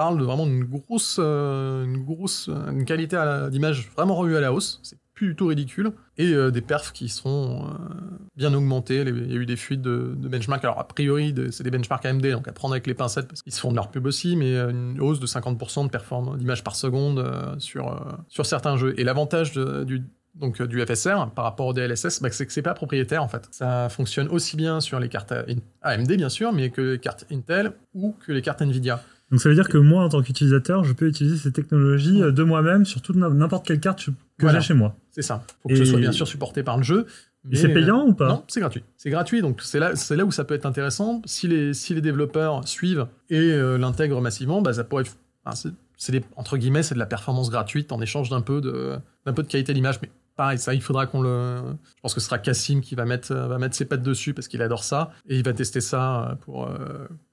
parlent 0.00 0.18
de 0.18 0.24
vraiment 0.24 0.46
une 0.46 0.64
grosse, 0.64 1.18
euh, 1.18 1.84
une 1.84 2.02
grosse, 2.04 2.48
euh, 2.48 2.70
une 2.70 2.86
qualité 2.86 3.18
d'image 3.50 3.90
vraiment 3.94 4.14
revue 4.14 4.34
à 4.34 4.40
la 4.40 4.50
hausse. 4.50 4.80
C'est 4.82 4.96
tout 5.36 5.48
ridicule. 5.48 5.92
Et 6.16 6.32
euh, 6.32 6.50
des 6.50 6.62
perfs 6.62 6.92
qui 6.92 7.12
euh, 7.26 7.58
bien 8.36 8.54
augmentés. 8.54 9.02
Il 9.02 9.30
y 9.30 9.36
a 9.36 9.36
eu 9.36 9.44
des 9.46 9.56
fuites 9.56 9.82
de, 9.82 10.14
de 10.16 10.28
benchmark. 10.28 10.64
Alors 10.64 10.78
a 10.78 10.88
priori, 10.88 11.34
c'est 11.50 11.62
des 11.62 11.70
benchmarks 11.70 12.06
AMD, 12.06 12.26
donc 12.26 12.48
à 12.48 12.52
prendre 12.52 12.72
avec 12.72 12.86
les 12.86 12.94
pincettes 12.94 13.28
parce 13.28 13.42
qu'ils 13.42 13.52
se 13.52 13.60
font 13.60 13.70
de 13.70 13.76
leur 13.76 13.90
pub 13.90 14.06
aussi, 14.06 14.36
mais 14.36 14.54
euh, 14.54 14.70
une 14.70 15.00
hausse 15.00 15.20
de 15.20 15.26
50% 15.26 15.84
de 15.84 15.90
performance 15.90 16.38
d'image 16.38 16.64
par 16.64 16.74
seconde 16.74 17.18
euh, 17.18 17.58
sur, 17.58 17.88
euh, 17.88 18.00
sur 18.28 18.46
certains 18.46 18.76
jeux. 18.76 18.94
Et 18.98 19.04
l'avantage 19.04 19.52
du 19.52 20.02
donc 20.34 20.60
euh, 20.60 20.66
du 20.66 20.80
FSR 20.84 21.30
par 21.34 21.44
rapport 21.44 21.66
au 21.66 21.72
DLSS, 21.72 22.22
bah, 22.22 22.28
c'est 22.30 22.46
que 22.46 22.52
c'est 22.52 22.62
pas 22.62 22.74
propriétaire 22.74 23.22
en 23.22 23.28
fait. 23.28 23.48
Ça 23.50 23.88
fonctionne 23.88 24.28
aussi 24.28 24.56
bien 24.56 24.80
sur 24.80 25.00
les 25.00 25.08
cartes 25.08 25.32
euh, 25.32 25.54
AMD 25.82 26.12
bien 26.12 26.28
sûr, 26.28 26.52
mais 26.52 26.70
que 26.70 26.80
les 26.80 26.98
cartes 26.98 27.26
Intel 27.30 27.72
ou 27.94 28.14
que 28.24 28.32
les 28.32 28.42
cartes 28.42 28.62
Nvidia. 28.62 29.02
Donc 29.30 29.40
ça 29.40 29.48
veut 29.48 29.54
dire 29.54 29.68
que 29.68 29.78
moi, 29.78 30.02
en 30.04 30.08
tant 30.08 30.22
qu'utilisateur, 30.22 30.82
je 30.84 30.92
peux 30.92 31.06
utiliser 31.06 31.36
ces 31.36 31.52
technologies 31.52 32.22
euh, 32.22 32.32
de 32.32 32.42
moi-même 32.42 32.84
sur 32.84 33.00
toute 33.00 33.16
n'im- 33.16 33.30
n'importe 33.34 33.66
quelle 33.66 33.78
carte 33.80 34.06
que 34.06 34.12
Voilà. 34.40 34.58
j'ai 34.60 34.68
chez 34.68 34.74
moi. 34.74 34.96
C'est 35.12 35.22
ça. 35.22 35.44
Faut 35.62 35.68
que 35.68 35.74
Et- 35.74 35.76
ce 35.76 35.84
soit 35.84 36.00
bien 36.00 36.12
sûr 36.12 36.26
supporté 36.26 36.62
par 36.62 36.76
le 36.76 36.82
jeu. 36.82 37.06
Et 37.50 37.56
c'est 37.56 37.68
mais, 37.68 37.74
payant 37.74 38.04
ou 38.06 38.12
pas? 38.12 38.28
Non, 38.28 38.44
c'est 38.48 38.60
gratuit. 38.60 38.82
C'est 38.98 39.08
gratuit, 39.08 39.40
donc 39.40 39.62
c'est 39.62 39.78
là, 39.78 39.96
c'est 39.96 40.14
là 40.16 40.24
où 40.26 40.30
ça 40.32 40.44
peut 40.44 40.54
être 40.54 40.66
intéressant. 40.66 41.22
Si 41.24 41.48
les, 41.48 41.72
si 41.72 41.94
les 41.94 42.00
développeurs 42.02 42.66
suivent 42.68 43.06
et 43.30 43.38
euh, 43.38 43.78
l'intègrent 43.78 44.20
massivement, 44.20 44.60
bah, 44.60 44.74
ça 44.74 44.84
pourrait. 44.84 45.04
enfin, 45.46 45.56
c'est, 45.56 45.70
c'est 45.96 46.12
des- 46.12 46.22
entre 46.36 46.58
guillemets, 46.58 46.82
c'est 46.82 46.94
de 46.94 46.98
la 46.98 47.06
performance 47.06 47.50
gratuite 47.50 47.92
en 47.92 48.00
échange 48.02 48.28
d'un 48.30 48.42
peu 48.42 48.60
de, 48.60 48.96
d'un 49.24 49.32
peu 49.32 49.42
de 49.42 49.48
qualité 49.48 49.72
d'image. 49.72 50.00
Mais 50.02 50.10
pareil, 50.40 50.58
ça, 50.58 50.72
il 50.72 50.80
faudra 50.80 51.06
qu'on 51.06 51.20
le. 51.20 51.56
Je 51.96 52.00
pense 52.00 52.14
que 52.14 52.20
ce 52.20 52.24
sera 52.26 52.38
Cassim 52.38 52.80
qui 52.80 52.94
va 52.94 53.04
mettre, 53.04 53.34
va 53.34 53.58
mettre 53.58 53.76
ses 53.76 53.84
pattes 53.84 54.02
dessus 54.02 54.32
parce 54.32 54.48
qu'il 54.48 54.62
adore 54.62 54.84
ça 54.84 55.12
et 55.28 55.36
il 55.38 55.44
va 55.44 55.52
tester 55.52 55.82
ça 55.82 56.38
pour 56.40 56.66
euh, 56.66 56.78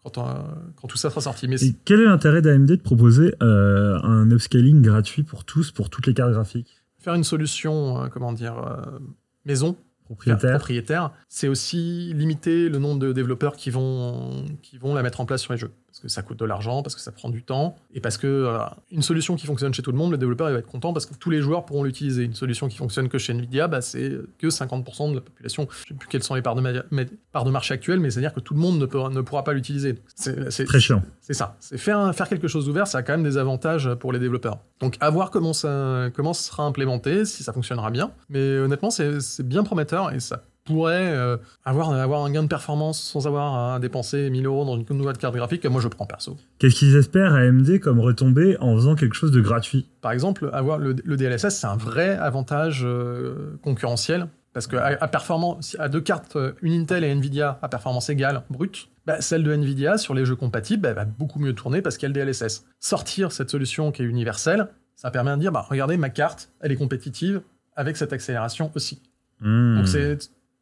quand, 0.03 0.17
on- 0.17 0.43
quand 0.75 0.87
tout 0.89 0.97
ça 0.97 1.09
sera 1.09 1.21
sorti. 1.21 1.47
Mais 1.47 1.55
Et 1.63 1.73
quel 1.85 2.01
est 2.01 2.05
l'intérêt 2.05 2.41
d'AMD 2.41 2.67
de 2.71 2.75
proposer 2.81 3.33
euh, 3.41 3.97
un 4.03 4.29
upscaling 4.29 4.81
gratuit 4.81 5.23
pour 5.23 5.45
tous, 5.45 5.71
pour 5.71 5.89
toutes 5.89 6.05
les 6.07 6.13
cartes 6.13 6.33
graphiques? 6.33 6.81
Faire 6.99 7.13
une 7.13 7.23
solution, 7.23 8.03
euh, 8.03 8.07
comment 8.09 8.33
dire, 8.33 8.57
euh, 8.57 8.99
maison 9.45 9.77
propriétaires 10.03 10.51
propriétaire, 10.57 11.11
c'est 11.29 11.47
aussi 11.47 12.13
limiter 12.13 12.67
le 12.69 12.77
nombre 12.79 12.99
de 12.99 13.11
développeurs 13.13 13.55
qui 13.55 13.69
vont, 13.69 14.45
qui 14.61 14.77
vont 14.77 14.93
la 14.95 15.03
mettre 15.03 15.19
en 15.21 15.25
place 15.25 15.41
sur 15.41 15.53
les 15.53 15.59
jeux. 15.59 15.71
Parce 15.97 16.03
que 16.03 16.09
ça 16.09 16.21
coûte 16.21 16.37
de 16.37 16.45
l'argent, 16.45 16.83
parce 16.83 16.93
que 16.93 17.01
ça 17.01 17.11
prend 17.11 17.29
du 17.29 17.41
temps, 17.41 17.75
et 17.91 18.01
parce 18.01 18.17
que 18.19 18.27
euh, 18.27 18.59
une 18.91 19.01
solution 19.01 19.35
qui 19.35 19.47
fonctionne 19.47 19.73
chez 19.73 19.81
tout 19.81 19.91
le 19.91 19.97
monde, 19.97 20.11
le 20.11 20.17
développeur 20.19 20.47
il 20.49 20.53
va 20.53 20.59
être 20.59 20.67
content 20.67 20.93
parce 20.93 21.07
que 21.07 21.15
tous 21.15 21.31
les 21.31 21.41
joueurs 21.41 21.65
pourront 21.65 21.83
l'utiliser. 21.83 22.23
Une 22.23 22.35
solution 22.35 22.67
qui 22.67 22.77
fonctionne 22.77 23.09
que 23.09 23.17
chez 23.17 23.33
Nvidia, 23.33 23.67
bah, 23.67 23.81
c'est 23.81 24.11
que 24.37 24.47
50% 24.47 25.09
de 25.09 25.15
la 25.15 25.21
population. 25.21 25.67
Je 25.71 25.81
ne 25.85 25.87
sais 25.87 25.93
plus 25.95 26.07
quelles 26.07 26.21
sont 26.21 26.35
les 26.35 26.43
parts 26.43 26.53
de, 26.53 26.61
ma- 26.61 26.83
mais- 26.91 27.07
parts 27.31 27.45
de 27.45 27.49
marché 27.51 27.73
actuelles, 27.73 27.99
mais 27.99 28.11
c'est-à-dire 28.11 28.33
que 28.33 28.39
tout 28.39 28.53
le 28.53 28.59
monde 28.59 28.77
ne, 28.79 28.85
peut- 28.85 29.09
ne 29.09 29.21
pourra 29.21 29.43
pas 29.43 29.53
l'utiliser. 29.53 29.95
C'est 30.15 30.65
Très 30.65 30.79
chiant. 30.79 31.01
c'est 31.19 31.33
ça. 31.33 31.55
C'est 31.59 31.79
faire, 31.79 32.13
faire 32.13 32.29
quelque 32.29 32.47
chose 32.47 32.65
d'ouvert, 32.67 32.85
ça 32.85 32.99
a 32.99 33.01
quand 33.01 33.13
même 33.13 33.23
des 33.23 33.37
avantages 33.37 33.89
pour 33.95 34.13
les 34.13 34.19
développeurs. 34.19 34.59
Donc, 34.79 34.97
à 34.99 35.09
voir 35.09 35.31
comment 35.31 35.53
ça, 35.53 36.09
comment 36.13 36.33
ça 36.33 36.51
sera 36.51 36.63
implémenté, 36.63 37.25
si 37.25 37.41
ça 37.43 37.53
fonctionnera 37.53 37.89
bien. 37.89 38.11
Mais 38.29 38.59
honnêtement, 38.59 38.91
c'est 38.91 39.41
bien 39.43 39.63
prometteur 39.63 40.13
et 40.13 40.19
ça 40.19 40.43
pourrait 40.67 41.11
euh, 41.13 41.37
avoir, 41.65 41.91
avoir 41.91 42.23
un 42.23 42.31
gain 42.31 42.43
de 42.43 42.47
performance 42.47 43.01
sans 43.01 43.25
avoir 43.25 43.73
à 43.73 43.79
dépenser 43.79 44.29
1000 44.29 44.45
euros 44.45 44.65
dans 44.65 44.77
une 44.77 44.97
nouvelle 44.97 45.17
carte 45.17 45.35
graphique 45.35 45.61
que 45.61 45.67
moi 45.67 45.81
je 45.81 45.87
prends 45.87 46.05
perso. 46.05 46.37
Qu'est-ce 46.59 46.75
qu'ils 46.75 46.95
espèrent 46.95 47.33
AMD 47.33 47.79
comme 47.79 47.99
retombée 47.99 48.57
en 48.59 48.75
faisant 48.75 48.95
quelque 48.95 49.15
chose 49.15 49.31
de 49.31 49.41
gratuit? 49.41 49.87
Par 50.01 50.11
exemple, 50.11 50.49
avoir 50.53 50.77
le, 50.77 50.95
le 51.03 51.17
DLSS, 51.17 51.49
c'est 51.49 51.67
un 51.67 51.77
vrai 51.77 52.09
avantage 52.17 52.81
euh, 52.83 53.57
concurrentiel. 53.63 54.27
Parce 54.53 54.65
qu'à 54.65 54.97
à 54.99 55.07
performance, 55.07 55.75
à 55.77 55.87
deux 55.87 56.01
cartes, 56.01 56.35
euh, 56.35 56.53
une 56.63 56.73
Intel 56.73 57.03
et 57.03 57.11
Nvidia 57.11 57.59
à 57.61 57.69
performance 57.69 58.09
égale, 58.09 58.41
brute, 58.49 58.89
bah, 59.05 59.21
celle 59.21 59.43
de 59.43 59.53
Nvidia 59.53 59.97
sur 59.97 60.15
les 60.15 60.25
jeux 60.25 60.35
compatibles 60.35 60.81
bah, 60.81 60.93
va 60.93 61.05
beaucoup 61.05 61.39
mieux 61.39 61.53
tourner 61.53 61.83
parce 61.83 61.97
qu'il 61.97 62.09
y 62.09 62.11
a 62.11 62.15
le 62.15 62.25
DLSS. 62.25 62.65
Sortir 62.79 63.31
cette 63.31 63.51
solution 63.51 63.91
qui 63.91 64.01
est 64.01 64.05
universelle, 64.05 64.67
ça 64.95 65.11
permet 65.11 65.31
de 65.35 65.41
dire 65.41 65.51
bah, 65.51 65.65
regardez, 65.69 65.95
ma 65.95 66.09
carte, 66.09 66.49
elle 66.59 66.71
est 66.71 66.75
compétitive 66.75 67.41
avec 67.75 67.97
cette 67.97 68.13
accélération 68.13 68.71
aussi. 68.75 69.03
Hmm. 69.41 69.77
Donc 69.77 69.87
c'est 69.87 70.17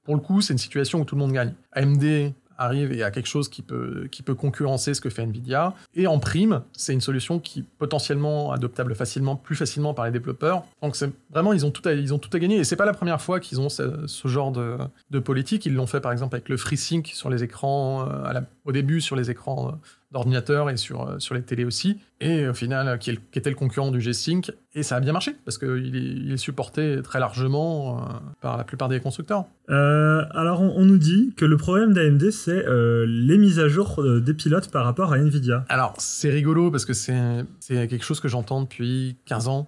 pour 0.05 0.15
le 0.15 0.21
coup, 0.21 0.41
c'est 0.41 0.53
une 0.53 0.59
situation 0.59 1.01
où 1.01 1.05
tout 1.05 1.15
le 1.15 1.19
monde 1.19 1.33
gagne. 1.33 1.53
AMD 1.73 2.33
arrive 2.57 2.91
et 2.91 3.03
a 3.03 3.11
quelque 3.11 3.27
chose 3.27 3.49
qui 3.49 3.61
peut, 3.61 4.07
concurrencer 4.37 4.93
ce 4.93 5.01
que 5.01 5.09
fait 5.09 5.23
Nvidia. 5.23 5.73
Et 5.93 6.07
en 6.07 6.19
prime, 6.19 6.61
c'est 6.73 6.93
une 6.93 7.01
solution 7.01 7.39
qui 7.39 7.59
est 7.59 7.65
potentiellement 7.77 8.51
adoptable 8.51 8.95
facilement, 8.95 9.35
plus 9.35 9.55
facilement 9.55 9.93
par 9.93 10.05
les 10.05 10.11
développeurs. 10.11 10.63
Donc 10.81 10.95
c'est 10.95 11.11
vraiment, 11.31 11.53
ils 11.53 11.65
ont 11.65 11.71
tout 11.71 11.87
à, 11.87 12.39
gagner. 12.39 12.57
Et 12.57 12.63
c'est 12.63 12.75
pas 12.75 12.85
la 12.85 12.93
première 12.93 13.21
fois 13.21 13.39
qu'ils 13.39 13.59
ont 13.59 13.69
ce, 13.69 14.05
genre 14.25 14.51
de, 14.51 15.19
politique. 15.19 15.65
Ils 15.65 15.73
l'ont 15.73 15.87
fait 15.87 16.01
par 16.01 16.11
exemple 16.11 16.35
avec 16.35 16.49
le 16.49 16.57
FreeSync 16.57 17.07
sur 17.07 17.29
les 17.29 17.43
écrans, 17.43 18.07
euh, 18.09 18.41
au 18.63 18.71
début 18.71 19.01
sur 19.01 19.15
les 19.15 19.31
écrans 19.31 19.69
euh, 19.69 19.71
d'ordinateur 20.15 20.69
et 20.69 20.77
sur, 20.77 21.09
euh, 21.09 21.19
sur 21.19 21.35
les 21.35 21.41
télés 21.41 21.65
aussi. 21.65 21.99
Et 22.21 22.47
au 22.47 22.53
final, 22.53 22.97
qui, 22.99 23.11
est 23.11 23.19
qui 23.31 23.37
était 23.37 23.49
le 23.49 23.55
concurrent 23.57 23.91
du 23.91 23.99
G-Sync. 23.99 24.53
Et 24.73 24.81
ça 24.81 24.95
a 24.95 24.99
bien 25.01 25.11
marché 25.11 25.35
parce 25.43 25.57
qu'il 25.57 25.93
est, 25.93 25.99
il 25.99 26.31
est 26.31 26.37
supporté 26.37 27.01
très 27.03 27.19
largement 27.19 27.97
euh, 27.97 28.01
par 28.39 28.55
la 28.55 28.63
plupart 28.63 28.87
des 28.87 29.01
constructeurs. 29.01 29.43
Euh, 29.69 30.23
alors, 30.31 30.61
on, 30.61 30.73
on 30.77 30.85
nous 30.85 30.97
dit 30.97 31.33
que 31.35 31.43
le 31.43 31.57
problème 31.57 31.93
d'AMD, 31.93 32.31
c'est 32.31 32.63
les 32.65 33.37
mises 33.37 33.59
à 33.59 33.67
jour 33.67 34.01
des 34.21 34.33
pilotes 34.33 34.71
par 34.71 34.85
rapport 34.85 35.11
à 35.11 35.17
Nvidia. 35.17 35.65
Alors, 35.67 35.93
c'est 35.97 36.29
rigolo 36.29 36.71
parce 36.71 36.85
que 36.85 36.93
c'est 36.93 37.45
quelque 37.69 38.05
chose 38.05 38.21
que 38.21 38.29
j'entends 38.29 38.61
depuis 38.61 39.17
15 39.25 39.49
ans. 39.49 39.67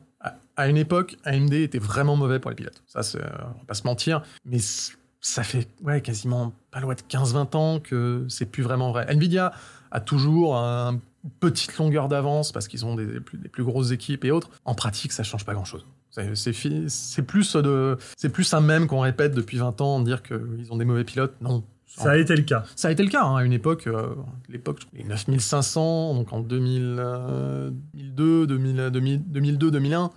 À, 0.55 0.69
une 0.69 0.77
époque, 0.77 1.17
AMD 1.25 1.53
était 1.53 1.77
vraiment 1.77 2.15
mauvais 2.15 2.39
pour 2.39 2.49
les 2.49 2.55
pilotes. 2.55 2.81
Ça, 2.87 3.01
on 3.15 3.59
va 3.59 3.65
pas 3.67 3.73
se 3.75 3.83
mentir. 3.83 4.23
Mais 4.45 4.57
ça 5.19 5.43
fait 5.43 5.67
ouais, 5.83 6.01
quasiment 6.01 6.53
pas 6.71 6.79
loin 6.79 6.95
de 6.95 7.01
15-20 7.01 7.57
ans 7.57 7.79
que 7.79 8.25
c'est 8.29 8.45
plus 8.45 8.63
vraiment 8.63 8.91
vrai. 8.91 9.05
Nvidia 9.09 9.51
a 9.91 9.99
toujours 9.99 10.55
une 10.55 10.99
petite 11.39 11.77
longueur 11.77 12.07
d'avance 12.07 12.51
parce 12.51 12.67
qu'ils 12.67 12.85
ont 12.85 12.95
des, 12.95 13.19
plus, 13.19 13.37
des 13.37 13.49
plus 13.49 13.63
grosses 13.63 13.91
équipes 13.91 14.25
et 14.25 14.31
autres. 14.31 14.49
En 14.65 14.75
pratique, 14.75 15.11
ça 15.11 15.23
change 15.23 15.45
pas 15.45 15.53
grand-chose. 15.53 15.85
C'est 16.33 17.21
plus, 17.21 17.55
de, 17.55 17.97
plus 18.31 18.53
un 18.53 18.61
même 18.61 18.87
qu'on 18.87 19.01
répète 19.01 19.33
depuis 19.33 19.57
20 19.57 19.81
ans, 19.81 19.99
dire 19.99 20.23
qu'ils 20.23 20.71
ont 20.71 20.77
des 20.77 20.85
mauvais 20.85 21.03
pilotes. 21.03 21.35
Non. 21.41 21.63
Ça 21.85 22.11
a 22.11 22.17
été 22.17 22.35
le 22.35 22.43
cas. 22.43 22.63
Ça 22.75 22.89
a 22.89 22.91
été 22.91 23.01
le 23.01 23.09
cas 23.09 23.23
hein, 23.23 23.37
à 23.37 23.43
une 23.43 23.53
époque, 23.53 23.87
euh, 23.87 24.13
l'époque, 24.49 24.81
les 24.93 25.03
9500, 25.03 26.15
donc 26.15 26.31
en 26.33 26.41
2002, 26.41 27.71
2002, 28.45 29.71
2001. 29.71 30.11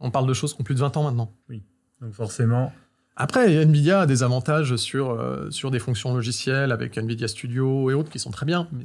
on 0.00 0.10
parle 0.10 0.26
de 0.28 0.34
choses 0.34 0.54
qui 0.54 0.60
ont 0.60 0.64
plus 0.64 0.74
de 0.74 0.80
20 0.80 0.96
ans 0.96 1.02
maintenant. 1.04 1.32
Oui, 1.48 1.62
donc 2.00 2.12
forcément. 2.12 2.72
Après, 3.20 3.52
Nvidia 3.64 4.02
a 4.02 4.06
des 4.06 4.22
avantages 4.22 4.76
sur, 4.76 5.10
euh, 5.10 5.50
sur 5.50 5.72
des 5.72 5.80
fonctions 5.80 6.14
logicielles 6.14 6.70
avec 6.70 6.96
Nvidia 6.96 7.26
Studio 7.26 7.90
et 7.90 7.94
autres 7.94 8.10
qui 8.10 8.20
sont 8.20 8.30
très 8.30 8.46
bien, 8.46 8.68
mais 8.72 8.84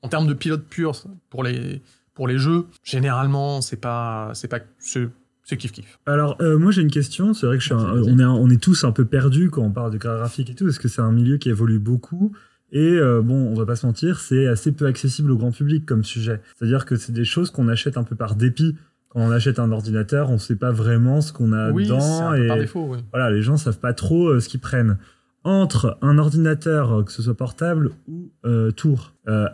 en 0.00 0.08
termes 0.08 0.26
de 0.26 0.32
pilote 0.32 0.64
pur 0.64 0.94
pour 1.28 1.44
les, 1.44 1.82
pour 2.14 2.26
les 2.26 2.38
jeux, 2.38 2.64
généralement, 2.82 3.60
c'est 3.60 3.76
pas, 3.76 4.30
c'est 4.32 4.48
pas, 4.48 4.60
c'est 4.78 5.58
kiff 5.58 5.70
kiff. 5.70 5.98
Alors 6.06 6.40
euh, 6.40 6.56
moi 6.56 6.70
j'ai 6.72 6.80
une 6.80 6.90
question, 6.90 7.34
c'est 7.34 7.44
vrai 7.44 7.58
que 7.58 7.74
on, 7.74 8.18
est, 8.18 8.24
on 8.24 8.48
est 8.48 8.62
tous 8.62 8.84
un 8.84 8.92
peu 8.92 9.04
perdus 9.04 9.50
quand 9.50 9.62
on 9.62 9.70
parle 9.70 9.92
de 9.92 9.98
graphique 9.98 10.48
et 10.48 10.54
tout, 10.54 10.64
parce 10.64 10.78
que 10.78 10.88
c'est 10.88 11.02
un 11.02 11.12
milieu 11.12 11.36
qui 11.36 11.50
évolue 11.50 11.78
beaucoup. 11.78 12.32
Et 12.72 12.80
euh, 12.80 13.20
bon, 13.20 13.34
on 13.34 13.54
va 13.54 13.66
pas 13.66 13.76
se 13.76 13.84
mentir, 13.84 14.18
c'est 14.18 14.46
assez 14.46 14.72
peu 14.72 14.86
accessible 14.86 15.30
au 15.30 15.36
grand 15.36 15.52
public 15.52 15.84
comme 15.84 16.04
sujet. 16.04 16.40
C'est-à-dire 16.56 16.86
que 16.86 16.96
c'est 16.96 17.12
des 17.12 17.26
choses 17.26 17.50
qu'on 17.50 17.68
achète 17.68 17.98
un 17.98 18.02
peu 18.02 18.16
par 18.16 18.34
dépit. 18.34 18.76
Quand 19.14 19.20
on 19.20 19.30
achète 19.30 19.58
un 19.58 19.72
ordinateur, 19.72 20.30
on 20.30 20.38
sait 20.38 20.56
pas 20.56 20.72
vraiment 20.72 21.20
ce 21.20 21.32
qu'on 21.32 21.52
a 21.52 21.70
oui, 21.70 21.84
dedans. 21.84 22.32
Peu 22.32 22.46
par 22.46 22.56
défaut, 22.58 22.86
oui. 22.90 22.98
Voilà, 23.12 23.30
les 23.30 23.42
gens 23.42 23.56
savent 23.56 23.78
pas 23.78 23.94
trop 23.94 24.26
euh, 24.26 24.40
ce 24.40 24.48
qu'ils 24.48 24.60
prennent. 24.60 24.98
Entre 25.44 25.98
un 26.02 26.18
ordinateur, 26.18 27.04
que 27.04 27.12
ce 27.12 27.22
soit 27.22 27.36
portable 27.36 27.90
ou 28.08 28.30
tour, 28.76 29.12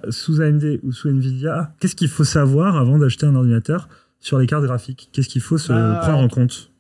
sous 0.08 0.40
AMD 0.40 0.78
ou 0.84 0.92
sous 0.92 1.08
Nvidia, 1.08 1.74
qu'est-ce 1.80 1.96
qu'il 1.96 2.08
faut 2.08 2.22
savoir 2.22 2.76
avant 2.76 2.96
d'acheter 2.96 3.26
un 3.26 3.34
ordinateur 3.34 3.88
sur 4.20 4.38
les 4.38 4.46
cartes 4.46 4.62
graphiques? 4.62 5.10
Qu'est-ce 5.12 5.28
qu'il 5.28 5.42
faut 5.42 5.58
se 5.58 5.72
bah, 5.72 5.98
prendre 6.00 6.18
en 6.18 6.28
compte? 6.28 6.70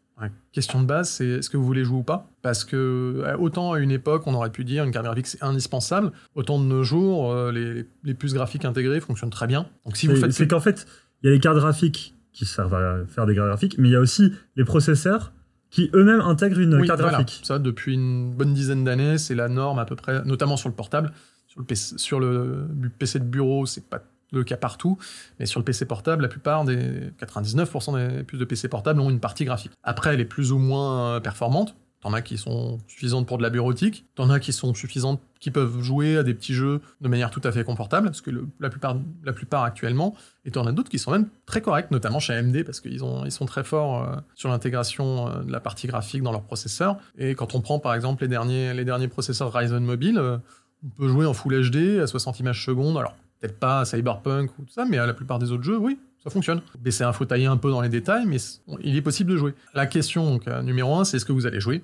Question 0.52 0.80
de 0.80 0.86
base, 0.86 1.08
c'est 1.10 1.26
est-ce 1.26 1.48
que 1.48 1.56
vous 1.56 1.64
voulez 1.64 1.84
jouer 1.84 1.98
ou 1.98 2.02
pas? 2.02 2.28
Parce 2.42 2.64
que 2.64 3.22
euh, 3.24 3.36
autant 3.38 3.72
à 3.72 3.78
une 3.78 3.92
époque, 3.92 4.24
on 4.26 4.34
aurait 4.34 4.50
pu 4.50 4.64
dire 4.64 4.82
une 4.82 4.90
carte 4.90 5.04
graphique 5.04 5.28
c'est 5.28 5.42
indispensable, 5.44 6.10
autant 6.34 6.58
de 6.58 6.64
nos 6.64 6.82
jours, 6.82 7.32
euh, 7.32 7.52
les, 7.52 7.86
les, 8.02 8.14
puces 8.14 8.34
graphiques 8.34 8.64
intégrées 8.64 8.98
fonctionnent 8.98 9.30
très 9.30 9.46
bien. 9.46 9.68
Donc 9.84 9.96
si 9.96 10.08
vous 10.08 10.16
faites, 10.16 10.32
c'est 10.32 10.48
qu'en 10.48 10.58
fait, 10.58 10.88
il 11.22 11.28
y 11.28 11.30
a 11.30 11.32
les 11.32 11.38
cartes 11.38 11.58
graphiques 11.58 12.16
qui 12.32 12.46
servent 12.46 12.74
à 12.74 12.98
faire 13.06 13.26
des 13.26 13.34
cartes 13.34 13.48
graphiques, 13.48 13.76
mais 13.78 13.88
il 13.88 13.92
y 13.92 13.96
a 13.96 14.00
aussi 14.00 14.32
les 14.56 14.64
processeurs 14.64 15.32
qui 15.70 15.90
eux-mêmes 15.94 16.20
intègrent 16.20 16.58
une 16.58 16.84
carte 16.84 17.00
graphique. 17.00 17.40
Ça, 17.44 17.58
depuis 17.58 17.94
une 17.94 18.32
bonne 18.34 18.54
dizaine 18.54 18.84
d'années, 18.84 19.18
c'est 19.18 19.34
la 19.34 19.48
norme 19.48 19.78
à 19.78 19.84
peu 19.84 19.96
près, 19.96 20.22
notamment 20.24 20.56
sur 20.56 20.68
le 20.68 20.74
portable. 20.74 21.12
Sur 21.46 21.60
le 21.60 21.66
PC, 21.66 21.98
sur 21.98 22.20
le 22.20 22.68
PC 22.98 23.18
de 23.18 23.24
bureau, 23.24 23.66
c'est 23.66 23.88
pas 23.88 24.02
le 24.32 24.44
cas 24.44 24.56
partout, 24.56 24.98
mais 25.38 25.46
sur 25.46 25.60
le 25.60 25.64
PC 25.64 25.86
portable, 25.86 26.22
la 26.22 26.28
plupart 26.28 26.64
des 26.64 27.10
99% 27.20 28.18
des 28.18 28.24
puces 28.24 28.38
de 28.38 28.44
PC 28.44 28.68
portable 28.68 29.00
ont 29.00 29.10
une 29.10 29.20
partie 29.20 29.44
graphique. 29.44 29.72
Après, 29.82 30.14
elle 30.14 30.20
est 30.20 30.26
plus 30.26 30.52
ou 30.52 30.58
moins 30.58 31.16
euh, 31.16 31.20
performante. 31.20 31.74
T'en 32.00 32.14
as 32.14 32.22
qui 32.22 32.38
sont 32.38 32.78
suffisantes 32.86 33.26
pour 33.26 33.36
de 33.36 33.42
la 33.42 33.50
bureautique, 33.50 34.06
t'en 34.14 34.30
as 34.30 34.40
qui 34.40 34.52
sont 34.52 34.72
suffisantes, 34.72 35.20
qui 35.38 35.50
peuvent 35.50 35.82
jouer 35.82 36.16
à 36.16 36.22
des 36.22 36.32
petits 36.32 36.54
jeux 36.54 36.80
de 37.00 37.08
manière 37.08 37.30
tout 37.30 37.42
à 37.44 37.52
fait 37.52 37.62
confortable, 37.62 38.06
parce 38.06 38.22
que 38.22 38.30
la, 38.58 38.70
plupart, 38.70 38.96
la 39.22 39.32
plupart 39.34 39.64
actuellement, 39.64 40.14
et 40.46 40.50
t'en 40.50 40.66
as 40.66 40.72
d'autres 40.72 40.88
qui 40.88 40.98
sont 40.98 41.10
même 41.10 41.28
très 41.44 41.60
corrects, 41.60 41.90
notamment 41.90 42.18
chez 42.18 42.32
AMD, 42.32 42.64
parce 42.64 42.80
qu'ils 42.80 43.02
ils 43.24 43.32
sont 43.32 43.46
très 43.46 43.64
forts 43.64 44.02
euh, 44.02 44.16
sur 44.34 44.48
l'intégration 44.48 45.28
euh, 45.28 45.42
de 45.42 45.52
la 45.52 45.60
partie 45.60 45.86
graphique 45.86 46.22
dans 46.22 46.32
leurs 46.32 46.44
processeurs. 46.44 46.96
Et 47.18 47.34
quand 47.34 47.54
on 47.54 47.60
prend 47.60 47.78
par 47.78 47.94
exemple 47.94 48.22
les 48.22 48.28
derniers, 48.28 48.72
les 48.72 48.84
derniers 48.84 49.08
processeurs 49.08 49.52
Ryzen 49.52 49.84
Mobile, 49.84 50.40
on 50.82 50.88
peut 50.88 51.08
jouer 51.08 51.26
en 51.26 51.34
Full 51.34 51.70
HD 51.70 52.00
à 52.00 52.06
60 52.06 52.40
images 52.40 52.64
secondes. 52.64 52.96
Alors 52.96 53.14
peut-être 53.40 53.58
pas 53.58 53.84
Cyberpunk 53.84 54.50
ou 54.58 54.62
tout 54.64 54.72
ça, 54.72 54.84
mais 54.84 54.98
à 54.98 55.06
la 55.06 55.14
plupart 55.14 55.38
des 55.38 55.52
autres 55.52 55.64
jeux, 55.64 55.78
oui, 55.78 55.98
ça 56.22 56.30
fonctionne. 56.30 56.60
Un 57.00 57.12
faut 57.12 57.24
tailler 57.24 57.46
un 57.46 57.56
peu 57.56 57.70
dans 57.70 57.80
les 57.80 57.88
détails, 57.88 58.26
mais 58.26 58.36
il 58.82 58.96
est 58.96 59.02
possible 59.02 59.30
de 59.30 59.36
jouer. 59.36 59.54
La 59.74 59.86
question 59.86 60.38
euh, 60.48 60.62
numéro 60.62 60.94
un, 60.96 61.04
c'est 61.04 61.16
est-ce 61.16 61.24
que 61.24 61.32
vous 61.32 61.46
allez 61.46 61.60
jouer? 61.60 61.82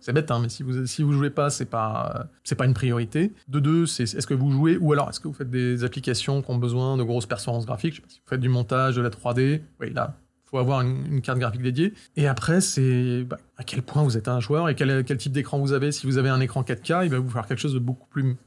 C'est 0.00 0.12
bête, 0.12 0.30
hein, 0.30 0.40
mais 0.42 0.48
si 0.48 0.62
vous 0.62 0.86
si 0.86 1.02
vous 1.02 1.12
jouez 1.12 1.30
pas, 1.30 1.48
c'est 1.48 1.64
pas 1.64 2.26
c'est 2.44 2.54
pas 2.54 2.66
une 2.66 2.74
priorité. 2.74 3.32
De 3.48 3.60
deux, 3.60 3.86
c'est 3.86 4.02
est-ce 4.02 4.26
que 4.26 4.34
vous 4.34 4.50
jouez? 4.50 4.76
Ou 4.76 4.92
alors 4.92 5.08
est-ce 5.08 5.20
que 5.20 5.28
vous 5.28 5.34
faites 5.34 5.50
des 5.50 5.84
applications 5.84 6.42
qui 6.42 6.50
ont 6.50 6.58
besoin 6.58 6.96
de 6.96 7.02
grosses 7.02 7.26
performances 7.26 7.66
graphiques? 7.66 7.94
Je 7.94 7.96
sais 7.96 8.02
pas, 8.02 8.10
si 8.10 8.20
vous 8.20 8.28
faites 8.28 8.40
du 8.40 8.48
montage, 8.48 8.96
de 8.96 9.02
la 9.02 9.10
3D, 9.10 9.62
oui 9.80 9.92
là. 9.92 10.14
Faut 10.44 10.58
avoir 10.58 10.80
une, 10.80 11.20
carte 11.20 11.38
graphique 11.38 11.60
dédiée. 11.60 11.92
Et 12.16 12.26
après, 12.26 12.62
c'est 12.62 13.22
bah, 13.24 13.36
à 13.58 13.64
quel 13.64 13.82
point 13.82 14.02
vous 14.02 14.16
êtes 14.16 14.28
un 14.28 14.40
joueur 14.40 14.70
et 14.70 14.74
quel, 14.74 15.04
quel 15.04 15.18
type 15.18 15.32
d'écran 15.32 15.58
vous 15.58 15.72
avez. 15.74 15.92
Si 15.92 16.06
vous 16.06 16.16
avez 16.16 16.30
un 16.30 16.40
écran 16.40 16.62
4K, 16.62 17.04
il 17.04 17.10
va 17.10 17.18
vous 17.18 17.28
faire 17.28 17.46
quelque 17.46 17.58
chose 17.58 17.74
de 17.74 17.78
beaucoup 17.78 18.08
plus 18.08 18.38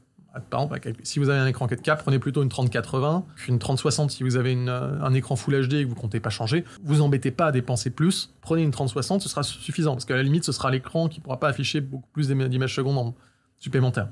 par 0.48 0.62
exemple, 0.62 0.94
si 1.02 1.18
vous 1.18 1.28
avez 1.28 1.38
un 1.38 1.46
écran 1.46 1.66
4K, 1.66 1.98
prenez 1.98 2.18
plutôt 2.18 2.42
une 2.42 2.48
3080 2.48 3.24
qu'une 3.36 3.58
3060. 3.58 4.10
Si 4.10 4.22
vous 4.22 4.36
avez 4.36 4.54
euh, 4.56 4.98
un 5.02 5.14
écran 5.14 5.36
Full 5.36 5.68
HD 5.68 5.74
et 5.74 5.84
que 5.84 5.88
vous 5.88 5.94
comptez 5.94 6.20
pas 6.20 6.30
changer, 6.30 6.64
vous 6.82 7.02
embêtez 7.02 7.30
pas 7.30 7.46
à 7.46 7.52
dépenser 7.52 7.90
plus. 7.90 8.34
Prenez 8.40 8.62
une 8.62 8.70
3060, 8.70 9.20
ce 9.20 9.28
sera 9.28 9.42
suffisant 9.42 9.92
parce 9.92 10.04
qu'à 10.04 10.16
la 10.16 10.22
limite, 10.22 10.44
ce 10.44 10.52
sera 10.52 10.70
l'écran 10.70 11.08
qui 11.08 11.20
pourra 11.20 11.38
pas 11.38 11.48
afficher 11.48 11.80
beaucoup 11.80 12.08
plus 12.12 12.28
d'images 12.28 12.74
secondes 12.74 13.14
supplémentaires. 13.58 14.08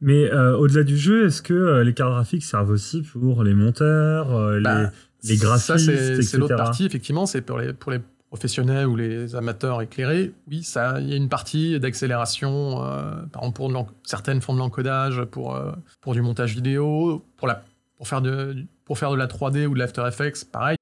Mais 0.00 0.30
euh, 0.32 0.56
au-delà 0.56 0.84
du 0.84 0.96
jeu, 0.96 1.26
est-ce 1.26 1.42
que 1.42 1.54
euh, 1.54 1.84
les 1.84 1.94
cartes 1.94 2.12
graphiques 2.12 2.44
servent 2.44 2.70
aussi 2.70 3.02
pour 3.02 3.42
les 3.44 3.54
monteurs, 3.54 4.52
les, 4.52 4.62
bah, 4.62 4.90
les 5.24 5.36
graphistes, 5.36 5.66
Ça, 5.66 5.78
c'est 6.22 6.36
l'autre 6.36 6.56
partie, 6.56 6.84
effectivement. 6.84 7.26
C'est 7.26 7.42
pour 7.42 7.58
les, 7.58 7.72
pour 7.72 7.92
les 7.92 8.00
professionnels 8.28 8.86
ou 8.86 8.96
les 8.96 9.34
amateurs 9.34 9.82
éclairés, 9.82 10.32
oui, 10.48 10.62
ça, 10.62 11.00
il 11.00 11.08
y 11.08 11.12
a 11.12 11.16
une 11.16 11.28
partie 11.28 11.78
d'accélération. 11.80 12.84
Euh, 12.84 13.22
par 13.32 13.42
exemple, 13.42 13.56
pour 13.56 13.88
certaines 14.04 14.40
font 14.40 14.54
de 14.54 14.58
l'encodage 14.58 15.24
pour 15.24 15.54
euh, 15.56 15.72
du 16.06 16.22
montage 16.22 16.54
vidéo, 16.54 17.24
pour 17.36 18.08
faire 18.08 18.20
de 18.20 19.16
la 19.16 19.26
3D 19.26 19.66
ou 19.66 19.74
de 19.74 19.78
l'After 19.78 20.04
Effects, 20.06 20.44
pareil. 20.44 20.76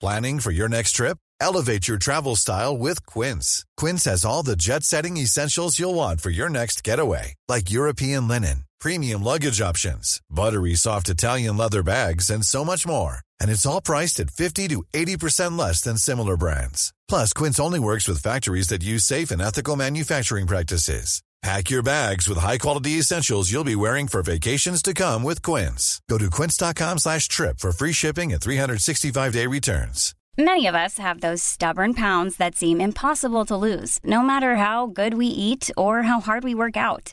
Planning 0.00 0.40
for 0.40 0.50
your 0.50 0.68
next 0.68 0.96
trip? 0.96 1.16
Elevate 1.40 1.86
your 1.88 1.98
travel 1.98 2.36
style 2.36 2.76
with 2.76 3.04
Quince. 3.06 3.64
Quince 3.76 4.04
has 4.04 4.24
all 4.24 4.42
the 4.42 4.56
jet-setting 4.56 5.16
essentials 5.16 5.78
you'll 5.78 5.94
want 5.94 6.20
for 6.20 6.30
your 6.30 6.48
next 6.48 6.82
getaway, 6.82 7.34
like 7.48 7.70
European 7.70 8.26
linen, 8.26 8.64
premium 8.82 9.22
luggage 9.22 9.60
options, 9.60 10.20
buttery 10.28 10.74
soft 10.74 11.08
Italian 11.08 11.56
leather 11.56 11.82
bags, 11.82 12.28
and 12.30 12.44
so 12.44 12.64
much 12.64 12.86
more. 12.86 13.20
and 13.42 13.50
it's 13.50 13.66
all 13.66 13.80
priced 13.80 14.20
at 14.20 14.30
50 14.30 14.68
to 14.68 14.84
80% 14.94 15.58
less 15.58 15.80
than 15.82 15.96
similar 15.98 16.36
brands. 16.36 16.92
Plus, 17.08 17.32
Quince 17.32 17.58
only 17.58 17.80
works 17.80 18.06
with 18.06 18.22
factories 18.22 18.68
that 18.68 18.84
use 18.84 19.04
safe 19.04 19.32
and 19.32 19.42
ethical 19.42 19.74
manufacturing 19.74 20.46
practices. 20.46 21.22
Pack 21.42 21.70
your 21.70 21.82
bags 21.82 22.28
with 22.28 22.38
high-quality 22.38 23.00
essentials 23.00 23.50
you'll 23.50 23.64
be 23.64 23.74
wearing 23.74 24.06
for 24.06 24.22
vacations 24.22 24.80
to 24.80 24.94
come 24.94 25.24
with 25.24 25.42
Quince. 25.42 26.00
Go 26.08 26.16
to 26.18 26.30
quince.com 26.30 26.98
slash 26.98 27.26
trip 27.26 27.58
for 27.58 27.72
free 27.72 27.92
shipping 27.92 28.32
and 28.32 28.40
365-day 28.40 29.48
returns. 29.48 30.14
Many 30.38 30.68
of 30.68 30.76
us 30.76 30.98
have 30.98 31.20
those 31.20 31.42
stubborn 31.42 31.94
pounds 31.94 32.36
that 32.36 32.54
seem 32.54 32.80
impossible 32.80 33.44
to 33.46 33.56
lose, 33.56 33.98
no 34.04 34.22
matter 34.22 34.54
how 34.54 34.86
good 34.86 35.14
we 35.14 35.26
eat 35.26 35.68
or 35.76 36.02
how 36.02 36.20
hard 36.20 36.44
we 36.44 36.54
work 36.54 36.76
out. 36.76 37.12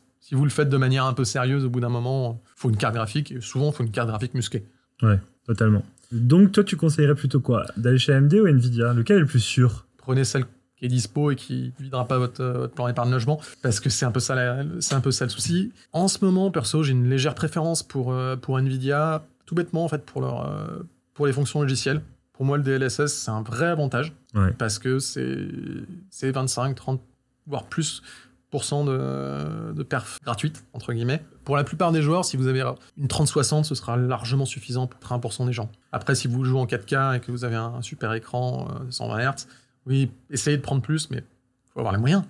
si 0.21 0.35
vous 0.35 0.43
le 0.43 0.49
faites 0.49 0.69
de 0.69 0.77
manière 0.77 1.05
un 1.05 1.13
peu 1.13 1.25
sérieuse, 1.25 1.65
au 1.65 1.69
bout 1.69 1.79
d'un 1.79 1.89
moment, 1.89 2.41
il 2.45 2.59
faut 2.61 2.69
une 2.69 2.77
carte 2.77 2.93
graphique, 2.93 3.31
et 3.31 3.41
souvent, 3.41 3.71
il 3.71 3.73
faut 3.73 3.83
une 3.83 3.91
carte 3.91 4.07
graphique 4.07 4.33
musclée. 4.35 4.63
Ouais, 5.01 5.19
totalement. 5.45 5.83
Donc, 6.11 6.51
toi, 6.51 6.63
tu 6.63 6.77
conseillerais 6.77 7.15
plutôt 7.15 7.39
quoi? 7.39 7.65
D'aller 7.75 7.97
chez 7.97 8.13
AMD 8.13 8.33
ou 8.33 8.47
Nvidia? 8.47 8.93
Lequel 8.93 9.17
est 9.17 9.21
le 9.21 9.25
plus 9.25 9.39
sûr? 9.39 9.87
Prenez 9.97 10.23
celle 10.23 10.45
qui 10.77 10.85
est 10.85 10.89
dispo 10.89 11.31
et 11.31 11.35
qui 11.35 11.73
ne 11.79 11.83
videra 11.83 12.07
pas 12.07 12.19
votre, 12.19 12.67
plan 12.67 12.87
épargne 12.87 13.11
logement, 13.11 13.41
parce 13.63 13.79
que 13.79 13.89
c'est 13.89 14.05
un, 14.05 14.11
peu 14.11 14.19
ça 14.19 14.35
c'est 14.79 14.93
un 14.93 15.01
peu 15.01 15.11
ça 15.11 15.25
le 15.25 15.29
souci. 15.29 15.71
En 15.91 16.07
ce 16.07 16.23
moment, 16.23 16.51
perso, 16.51 16.83
j'ai 16.83 16.91
une 16.91 17.09
légère 17.09 17.33
préférence 17.33 17.81
pour, 17.81 18.13
euh, 18.13 18.35
pour 18.35 18.59
Nvidia, 18.59 19.25
tout 19.45 19.55
bêtement, 19.55 19.83
en 19.83 19.87
fait, 19.87 20.05
pour, 20.05 20.21
leur, 20.21 20.47
euh, 20.47 20.83
pour 21.15 21.25
les 21.25 21.33
fonctions 21.33 21.61
logicielles. 21.61 22.01
Pour 22.33 22.45
moi, 22.45 22.57
le 22.57 22.63
DLSS, 22.63 23.07
c'est 23.07 23.31
un 23.31 23.41
vrai 23.41 23.67
avantage, 23.67 24.13
parce 24.57 24.79
que 24.79 24.99
c'est 24.99 26.31
25, 26.31 26.75
30, 26.75 27.01
voire 27.47 27.65
plus 27.65 28.01
de, 28.85 29.71
de 29.73 29.83
perf 29.83 30.19
gratuite, 30.23 30.63
entre 30.73 30.93
guillemets. 30.93 31.23
Pour 31.45 31.55
la 31.55 31.63
plupart 31.63 31.91
des 31.91 32.01
joueurs, 32.01 32.25
si 32.25 32.37
vous 32.37 32.47
avez 32.47 32.63
une 32.97 33.07
3060, 33.07 33.65
ce 33.65 33.75
sera 33.75 33.97
largement 33.97 34.45
suffisant 34.45 34.87
pour 34.87 34.99
30% 34.99 35.45
des 35.47 35.53
gens. 35.53 35.69
Après, 35.91 36.15
si 36.15 36.27
vous 36.27 36.43
jouez 36.43 36.59
en 36.59 36.65
4K 36.65 37.17
et 37.17 37.19
que 37.19 37.31
vous 37.31 37.45
avez 37.45 37.55
un 37.55 37.81
super 37.81 38.13
écran 38.13 38.67
de 38.85 38.91
120 38.91 39.19
Hz, 39.19 39.47
oui, 39.87 40.11
essayez 40.29 40.57
de 40.57 40.61
prendre 40.61 40.81
plus, 40.81 41.09
mais 41.09 41.17
il 41.17 41.71
faut 41.73 41.79
avoir 41.79 41.93
les 41.93 41.99
moyens. 41.99 42.23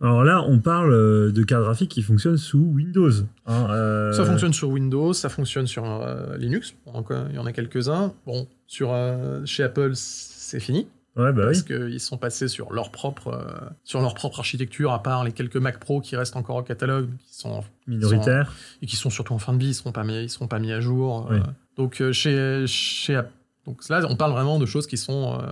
Alors 0.00 0.22
là, 0.22 0.44
on 0.46 0.60
parle 0.60 0.92
euh, 0.92 1.32
de 1.32 1.42
cartes 1.42 1.64
graphiques 1.64 1.90
qui 1.90 2.02
fonctionnent 2.02 2.36
sous 2.36 2.60
Windows. 2.60 3.10
hein, 3.46 3.66
euh, 3.70 4.12
Ça 4.12 4.24
fonctionne 4.24 4.52
sur 4.52 4.68
Windows, 4.68 5.12
ça 5.12 5.28
fonctionne 5.28 5.66
sur 5.66 5.84
euh, 5.84 6.36
Linux. 6.36 6.74
Il 6.86 7.34
y 7.34 7.38
en 7.38 7.46
a 7.46 7.52
quelques-uns. 7.52 8.12
Bon, 8.24 8.46
sur, 8.68 8.92
euh, 8.92 9.44
chez 9.44 9.64
Apple, 9.64 9.90
c'est 9.94 10.60
fini. 10.60 10.86
Ouais, 11.18 11.32
bah 11.32 11.42
oui. 11.42 11.46
parce 11.46 11.62
qu'ils 11.62 12.00
sont 12.00 12.16
passés 12.16 12.48
sur 12.48 12.72
leur 12.72 12.90
propre 12.90 13.28
euh, 13.28 13.68
sur 13.84 14.00
leur 14.00 14.14
propre 14.14 14.38
architecture 14.38 14.92
à 14.92 15.02
part 15.02 15.24
les 15.24 15.32
quelques 15.32 15.56
Mac 15.56 15.78
Pro 15.80 16.00
qui 16.00 16.16
restent 16.16 16.36
encore 16.36 16.56
au 16.56 16.62
catalogue 16.62 17.08
qui 17.26 17.34
sont 17.36 17.62
Minoritaire. 17.88 18.52
et 18.82 18.86
qui 18.86 18.96
sont 18.96 19.10
surtout 19.10 19.34
en 19.34 19.38
fin 19.38 19.52
de 19.52 19.58
vie 19.58 19.70
ils 19.70 19.74
seront 19.74 19.92
pas 19.92 20.04
mis 20.04 20.22
ils 20.22 20.30
seront 20.30 20.46
pas 20.46 20.58
mis 20.60 20.72
à 20.72 20.80
jour 20.80 21.26
Oui. 21.30 21.36
euh. 21.38 21.40
donc 21.76 22.00
euh, 22.00 22.12
chez 22.12 22.64
chez 22.66 23.20
donc 23.66 23.86
là 23.88 24.00
on 24.08 24.16
parle 24.16 24.30
vraiment 24.32 24.58
de 24.58 24.66
choses 24.66 24.86
qui 24.86 24.96
sont 24.96 25.38
euh, 25.42 25.50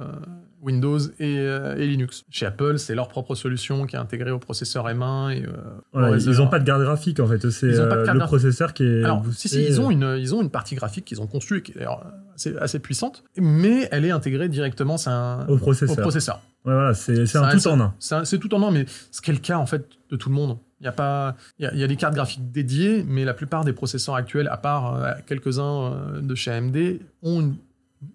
Windows 0.62 0.99
et, 1.20 1.35
et 1.35 1.87
Linux 1.87 2.25
chez 2.30 2.46
Apple 2.46 2.78
c'est 2.78 2.94
leur 2.94 3.08
propre 3.08 3.35
solution 3.35 3.87
qui 3.87 3.94
est 3.96 3.99
intégrée 3.99 4.30
au 4.30 4.38
processeur 4.38 4.87
M1 4.88 5.30
et 5.37 5.44
euh, 5.44 5.50
Voilà, 5.92 6.08
au 6.08 6.12
reste 6.12 6.26
de 6.26 6.32
ils 6.32 6.38
n'ont 6.38 6.49
pas 6.49 6.58
de 6.58 6.64
garde 6.64 6.82
graphique 6.82 7.20
en 7.20 7.26
fait. 7.26 7.50
C'est 7.50 7.66
Ils 7.68 7.80
ont 7.80 7.88
pas 7.88 7.99
de 7.99 8.04
carte 8.06 8.18
le 8.18 8.25
processeur 8.25 8.73
qui 8.73 8.85
est. 8.85 9.04
alors, 9.04 9.23
si, 9.32 9.49
si, 9.49 9.62
ils 9.64 9.80
ont, 9.80 9.90
une, 9.90 10.16
ils 10.18 10.35
ont 10.35 10.42
une 10.42 10.50
partie 10.50 10.75
graphique 10.75 11.04
qu'ils 11.04 11.20
ont 11.20 11.26
conçue 11.26 11.58
et 11.58 11.62
qui 11.62 11.73
est 11.73 11.75
d'ailleurs 11.76 12.04
assez, 12.37 12.57
assez 12.59 12.78
puissante, 12.78 13.25
mais 13.37 13.88
elle 13.90 14.05
est 14.05 14.11
intégrée 14.12 14.49
directement 14.49 14.97
c'est 14.97 15.11
un- 15.11 15.45
Au 15.49 15.57
processeur. 15.57 15.99
au 15.99 16.00
processeur. 16.00 16.37
Ouais, 16.64 16.73
voilà, 16.75 16.95
c'est 16.95 17.26
c'est 17.26 17.38
un 17.38 17.49
tout 17.50 17.66
en 17.69 17.81
un. 17.81 17.95
C'est 17.99 18.25
c'est 18.25 18.38
tout 18.38 18.52
en 18.55 18.62
un, 18.66 18.71
mais 18.71 18.87
ce 19.11 19.21
qui 19.21 19.31
est 19.31 19.35
le 19.35 19.40
cas 19.40 19.59
en 19.59 19.66
fait 19.66 19.87
de 20.11 20.16
tout 20.16 20.28
le 20.28 20.35
monde. 20.35 20.59
Il 20.81 20.85
y 20.85 20.88
a 20.88 20.93
pas, 20.93 21.37
il 21.59 21.64
y 21.64 21.66
a, 21.66 21.73
il 21.73 21.78
y 21.81 21.83
a 21.85 21.87
des 21.87 21.97
cartes 21.97 22.14
graphiques 22.14 22.52
dédiées, 22.52 23.02
mais 23.09 23.25
la 23.25 23.33
plupart 23.35 23.64
des 23.64 23.73
processeurs 23.73 24.14
actuels, 24.14 24.49
à 24.49 24.59
part 24.59 24.95
euh, 24.97 25.11
quelques-uns 25.26 25.93
euh, 25.93 26.21
de 26.21 26.35
chez 26.35 26.50
AMD, 26.50 26.76
ont 27.23 27.40
une, 27.40 27.55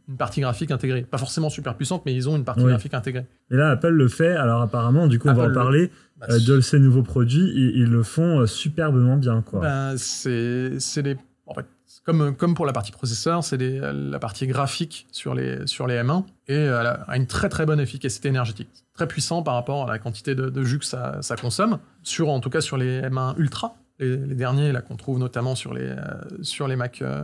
une 0.08 0.18
partie 0.18 0.42
graphique 0.42 0.70
intégrée. 0.70 1.02
Pas 1.02 1.18
forcément 1.18 1.50
super 1.50 1.76
puissante, 1.76 2.04
mais 2.06 2.14
ils 2.14 2.30
ont 2.30 2.36
une 2.36 2.44
partie 2.44 2.62
Oui. 2.62 2.70
graphique 2.70 2.94
intégrée. 2.94 3.26
Et 3.50 3.56
là, 3.56 3.72
Apple 3.72 3.88
le 3.90 4.08
fait. 4.08 4.36
Alors 4.36 4.62
apparemment, 4.62 5.08
du 5.08 5.18
coup, 5.18 5.30
on 5.30 5.34
va 5.34 5.44
en 5.44 5.48
le- 5.48 5.54
parler. 5.54 5.90
Bah, 6.20 6.28
euh, 6.30 6.40
de 6.40 6.62
ces 6.62 6.78
nouveaux 6.78 7.02
produits, 7.02 7.52
ils, 7.56 7.72
ils 7.78 7.90
le 7.90 8.04
font 8.04 8.46
superbement 8.46 9.18
bien, 9.18 9.42
quoi. 9.42 9.62
Ben, 9.62 9.96
c'est 9.98 10.80
c'est 10.80 11.02
des 11.02 11.18
en 11.48 11.56
fait 11.56 11.66
c'est 11.81 11.81
comme 12.04 12.36
comme 12.36 12.54
pour 12.56 12.66
la 12.66 12.74
partie 12.74 12.92
processeur 12.92 13.44
c'est 13.44 13.58
des- 13.58 13.80
la 13.94 14.20
partie 14.20 14.48
graphique 14.48 15.08
sur 15.12 15.36
les 15.36 15.66
sur 15.68 15.88
les 15.88 15.96
M1 15.96 16.26
et 16.48 16.56
elle 16.56 16.88
a 16.88 17.06
a 17.08 17.18
une 17.18 17.28
très 17.28 17.50
très 17.50 17.66
bonne 17.66 17.80
efficacité 17.80 18.30
énergétique. 18.30 18.70
Très 18.94 19.08
puissant 19.08 19.42
par 19.44 19.54
rapport 19.56 19.88
à 19.90 19.92
la 19.92 20.00
quantité 20.00 20.36
de, 20.36 20.50
de 20.50 20.64
jus 20.64 20.80
que 20.80 20.86
ça, 20.86 21.22
consomme. 21.40 21.80
Sur 22.04 22.30
en 22.30 22.40
tout 22.40 22.50
cas 22.50 22.62
sur 22.62 22.78
les 22.78 23.02
M1 23.02 23.36
Ultra 23.38 23.76
les, 24.02 24.36
derniers 24.36 24.74
qu'on 24.88 24.96
trouve 24.96 25.20
notamment 25.20 25.56
sur 25.56 25.74
les 25.74 25.90
euh, 25.90 25.98
sur 26.42 26.68
les 26.68 26.76
Mac 26.76 27.02
euh, 27.02 27.24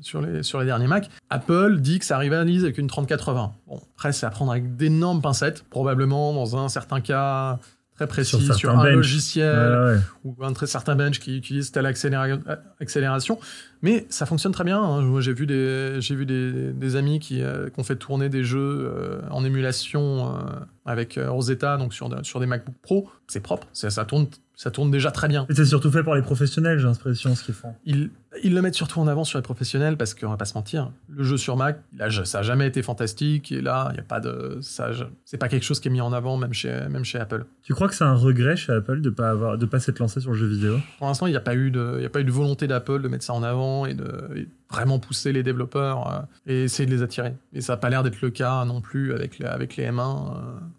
sur 0.00 0.20
les 0.22 0.42
sur 0.42 0.58
les 0.60 0.66
derniers 0.66 0.86
Mac 0.86 1.10
Apple 1.30 1.78
dit 1.80 1.98
que 1.98 2.04
ça 2.04 2.18
rivalise 2.18 2.64
avec 2.64 2.78
une 2.78 2.86
3080 2.86 3.52
bon 3.66 3.80
après 3.94 4.12
c'est 4.12 4.26
à 4.26 4.30
prendre 4.30 4.50
avec 4.52 4.76
d'énormes 4.76 5.20
pincettes 5.20 5.64
probablement 5.68 6.32
dans 6.32 6.56
un 6.56 6.68
certain 6.68 7.00
cas 7.00 7.58
très 7.98 8.06
précis 8.06 8.48
Sur 8.56 8.70
un 8.78 8.82
bench. 8.84 8.94
logiciel 8.94 9.56
Ouais, 9.58 9.94
ouais. 9.94 9.98
ou 10.24 10.36
un 10.44 10.52
très 10.52 10.66
certain 10.66 10.94
bench 10.94 11.18
qui 11.18 11.36
utilise 11.36 11.72
telle 11.72 11.86
accéléra- 11.86 12.38
accélération. 12.80 13.38
Mais 13.82 14.06
ça 14.08 14.24
fonctionne 14.26 14.52
très 14.52 14.64
bien. 14.64 14.80
hein. 14.82 15.02
Moi, 15.02 15.20
j'ai 15.20 15.32
vu 15.32 15.46
des, 15.46 15.96
j'ai 16.00 16.14
vu 16.14 16.24
des, 16.26 16.72
des 16.72 16.96
amis 16.96 17.18
qui, 17.20 17.42
euh, 17.42 17.68
qui 17.70 17.78
ont 17.80 17.84
fait 17.84 17.96
tourner 17.96 18.28
des 18.28 18.44
jeux 18.44 18.58
euh, 18.92 19.20
en 19.30 19.44
émulation 19.44 20.34
euh, 20.36 20.38
avec 20.86 21.18
euh, 21.18 21.30
Rosetta, 21.30 21.76
donc 21.76 21.92
sur, 21.94 22.08
sur 22.24 22.40
des 22.40 22.46
MacBook 22.46 22.74
Pro. 22.82 23.10
C'est 23.26 23.40
propre, 23.40 23.66
c'est- 23.72 23.90
ça 23.90 24.04
tourne, 24.04 24.26
ça 24.58 24.72
tourne 24.72 24.90
déjà 24.90 25.12
très 25.12 25.28
bien. 25.28 25.46
Et 25.48 25.54
c'est 25.54 25.64
surtout 25.64 25.88
fait 25.88 26.02
pour 26.02 26.16
les 26.16 26.22
professionnels, 26.22 26.80
j'ai 26.80 26.88
l'impression, 26.88 27.32
ce 27.36 27.44
qu'ils 27.44 27.54
font. 27.54 27.74
Ils, 27.86 28.10
ils 28.42 28.52
le 28.52 28.60
mettent 28.60 28.74
surtout 28.74 28.98
en 28.98 29.06
avant 29.06 29.22
sur 29.22 29.38
les 29.38 29.42
professionnels 29.42 29.96
parce 29.96 30.14
qu'on 30.14 30.30
va 30.30 30.36
pas 30.36 30.46
se 30.46 30.54
mentir, 30.54 30.90
le 31.08 31.22
jeu 31.22 31.36
sur 31.36 31.56
Mac, 31.56 31.80
là, 31.96 32.08
ça 32.24 32.40
a 32.40 32.42
jamais 32.42 32.66
été 32.66 32.82
fantastique 32.82 33.52
et 33.52 33.60
là, 33.60 33.90
il 33.92 33.98
y 33.98 34.00
a 34.00 34.02
pas 34.02 34.18
de, 34.18 34.58
ça, 34.60 34.90
c'est 35.24 35.38
pas 35.38 35.48
quelque 35.48 35.62
chose 35.62 35.78
qui 35.78 35.86
est 35.86 35.92
mis 35.92 36.00
en 36.00 36.12
avant 36.12 36.36
même 36.36 36.52
chez, 36.52 36.72
même 36.90 37.04
chez 37.04 37.20
Apple. 37.20 37.44
Tu 37.62 37.72
crois 37.72 37.86
que 37.86 37.94
c'est 37.94 38.02
un 38.02 38.16
regret 38.16 38.56
chez 38.56 38.72
Apple 38.72 39.00
de 39.00 39.10
pas 39.10 39.30
avoir, 39.30 39.58
de 39.58 39.64
pas 39.64 39.78
s'être 39.78 40.00
lancé 40.00 40.20
sur 40.20 40.32
le 40.32 40.36
jeu 40.36 40.48
vidéo? 40.48 40.80
Pour 40.98 41.06
l'instant, 41.06 41.28
il 41.28 41.30
n'y 41.30 41.36
a 41.36 41.40
pas 41.40 41.54
eu 41.54 41.70
de, 41.70 41.94
il 41.98 42.02
y 42.02 42.06
a 42.06 42.10
pas 42.10 42.20
eu 42.20 42.24
de 42.24 42.32
volonté 42.32 42.66
d'Apple 42.66 43.00
de 43.00 43.06
mettre 43.06 43.24
ça 43.24 43.34
en 43.34 43.44
avant 43.44 43.86
et 43.86 43.94
de 43.94 44.08
et 44.34 44.48
vraiment 44.70 44.98
pousser 44.98 45.32
les 45.32 45.42
développeurs 45.42 46.12
euh, 46.12 46.20
et 46.46 46.64
essayer 46.64 46.86
de 46.86 46.94
les 46.94 47.02
attirer. 47.02 47.34
Et 47.54 47.60
ça 47.60 47.72
n'a 47.72 47.76
pas 47.78 47.88
l'air 47.90 48.02
d'être 48.02 48.20
le 48.20 48.30
cas 48.30 48.64
non 48.66 48.80
plus 48.80 49.14
avec 49.14 49.38
les, 49.38 49.46
avec 49.46 49.76
les 49.76 49.84
M1. 49.86 49.98
euh. 50.00 50.30